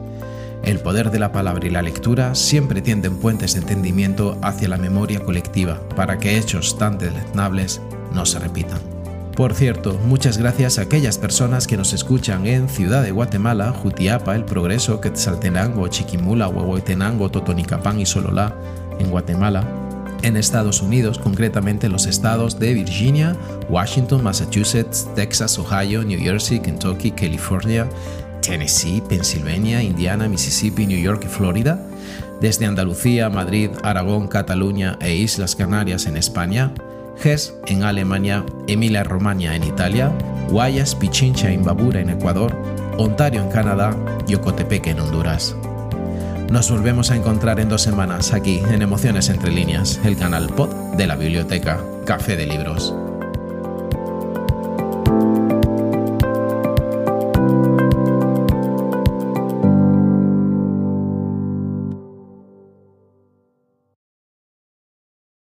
El 0.64 0.80
poder 0.80 1.10
de 1.10 1.18
la 1.18 1.30
palabra 1.30 1.66
y 1.66 1.70
la 1.70 1.82
lectura 1.82 2.34
siempre 2.34 2.80
tienden 2.80 3.18
puentes 3.18 3.52
de 3.52 3.60
entendimiento 3.60 4.38
hacia 4.40 4.66
la 4.66 4.78
memoria 4.78 5.20
colectiva 5.20 5.78
para 5.94 6.18
que 6.18 6.38
hechos 6.38 6.78
tan 6.78 6.96
deleznables 6.96 7.82
no 8.14 8.24
se 8.24 8.38
repitan. 8.38 8.78
Por 9.36 9.52
cierto, 9.52 10.00
muchas 10.06 10.38
gracias 10.38 10.78
a 10.78 10.82
aquellas 10.82 11.18
personas 11.18 11.66
que 11.66 11.76
nos 11.76 11.92
escuchan 11.92 12.46
en 12.46 12.70
Ciudad 12.70 13.02
de 13.02 13.10
Guatemala, 13.10 13.72
Jutiapa, 13.72 14.34
El 14.34 14.46
Progreso, 14.46 15.02
Quetzaltenango, 15.02 15.88
Chiquimula, 15.88 16.48
Huehuetenango, 16.48 17.30
Totonicapán 17.30 18.00
y 18.00 18.06
Sololá, 18.06 18.56
en 18.98 19.10
Guatemala, 19.10 19.64
en 20.22 20.38
Estados 20.38 20.80
Unidos, 20.80 21.18
concretamente 21.18 21.90
los 21.90 22.06
estados 22.06 22.58
de 22.58 22.72
Virginia, 22.72 23.36
Washington, 23.68 24.22
Massachusetts, 24.22 25.06
Texas, 25.14 25.58
Ohio, 25.58 26.02
New 26.02 26.18
Jersey, 26.18 26.60
Kentucky, 26.60 27.10
California, 27.10 27.86
Tennessee, 28.44 29.02
Pennsylvania, 29.08 29.82
Indiana, 29.82 30.28
Mississippi, 30.28 30.86
New 30.86 31.00
York 31.00 31.22
y 31.24 31.28
Florida, 31.28 31.80
desde 32.40 32.66
Andalucía, 32.66 33.30
Madrid, 33.30 33.70
Aragón, 33.82 34.28
Cataluña 34.28 34.98
e 35.00 35.14
Islas 35.14 35.56
Canarias 35.56 36.06
en 36.06 36.16
España, 36.16 36.72
Hesse 37.22 37.54
en 37.66 37.84
Alemania, 37.84 38.44
Emilia-Romagna 38.66 39.56
en 39.56 39.64
Italia, 39.64 40.12
Guayas, 40.50 40.94
Pichincha, 40.94 41.50
Imbabura 41.50 42.00
en 42.00 42.10
Ecuador, 42.10 42.54
Ontario 42.98 43.42
en 43.42 43.48
Canadá 43.48 43.96
y 44.28 44.34
Ocotepeque 44.34 44.90
en 44.90 45.00
Honduras. 45.00 45.56
Nos 46.50 46.70
volvemos 46.70 47.10
a 47.10 47.16
encontrar 47.16 47.58
en 47.60 47.68
dos 47.68 47.82
semanas 47.82 48.32
aquí 48.32 48.60
en 48.70 48.82
Emociones 48.82 49.28
Entre 49.30 49.50
Líneas, 49.50 50.00
el 50.04 50.16
canal 50.16 50.48
pod 50.48 50.68
de 50.96 51.06
la 51.06 51.16
biblioteca 51.16 51.80
Café 52.04 52.36
de 52.36 52.46
Libros. 52.46 52.94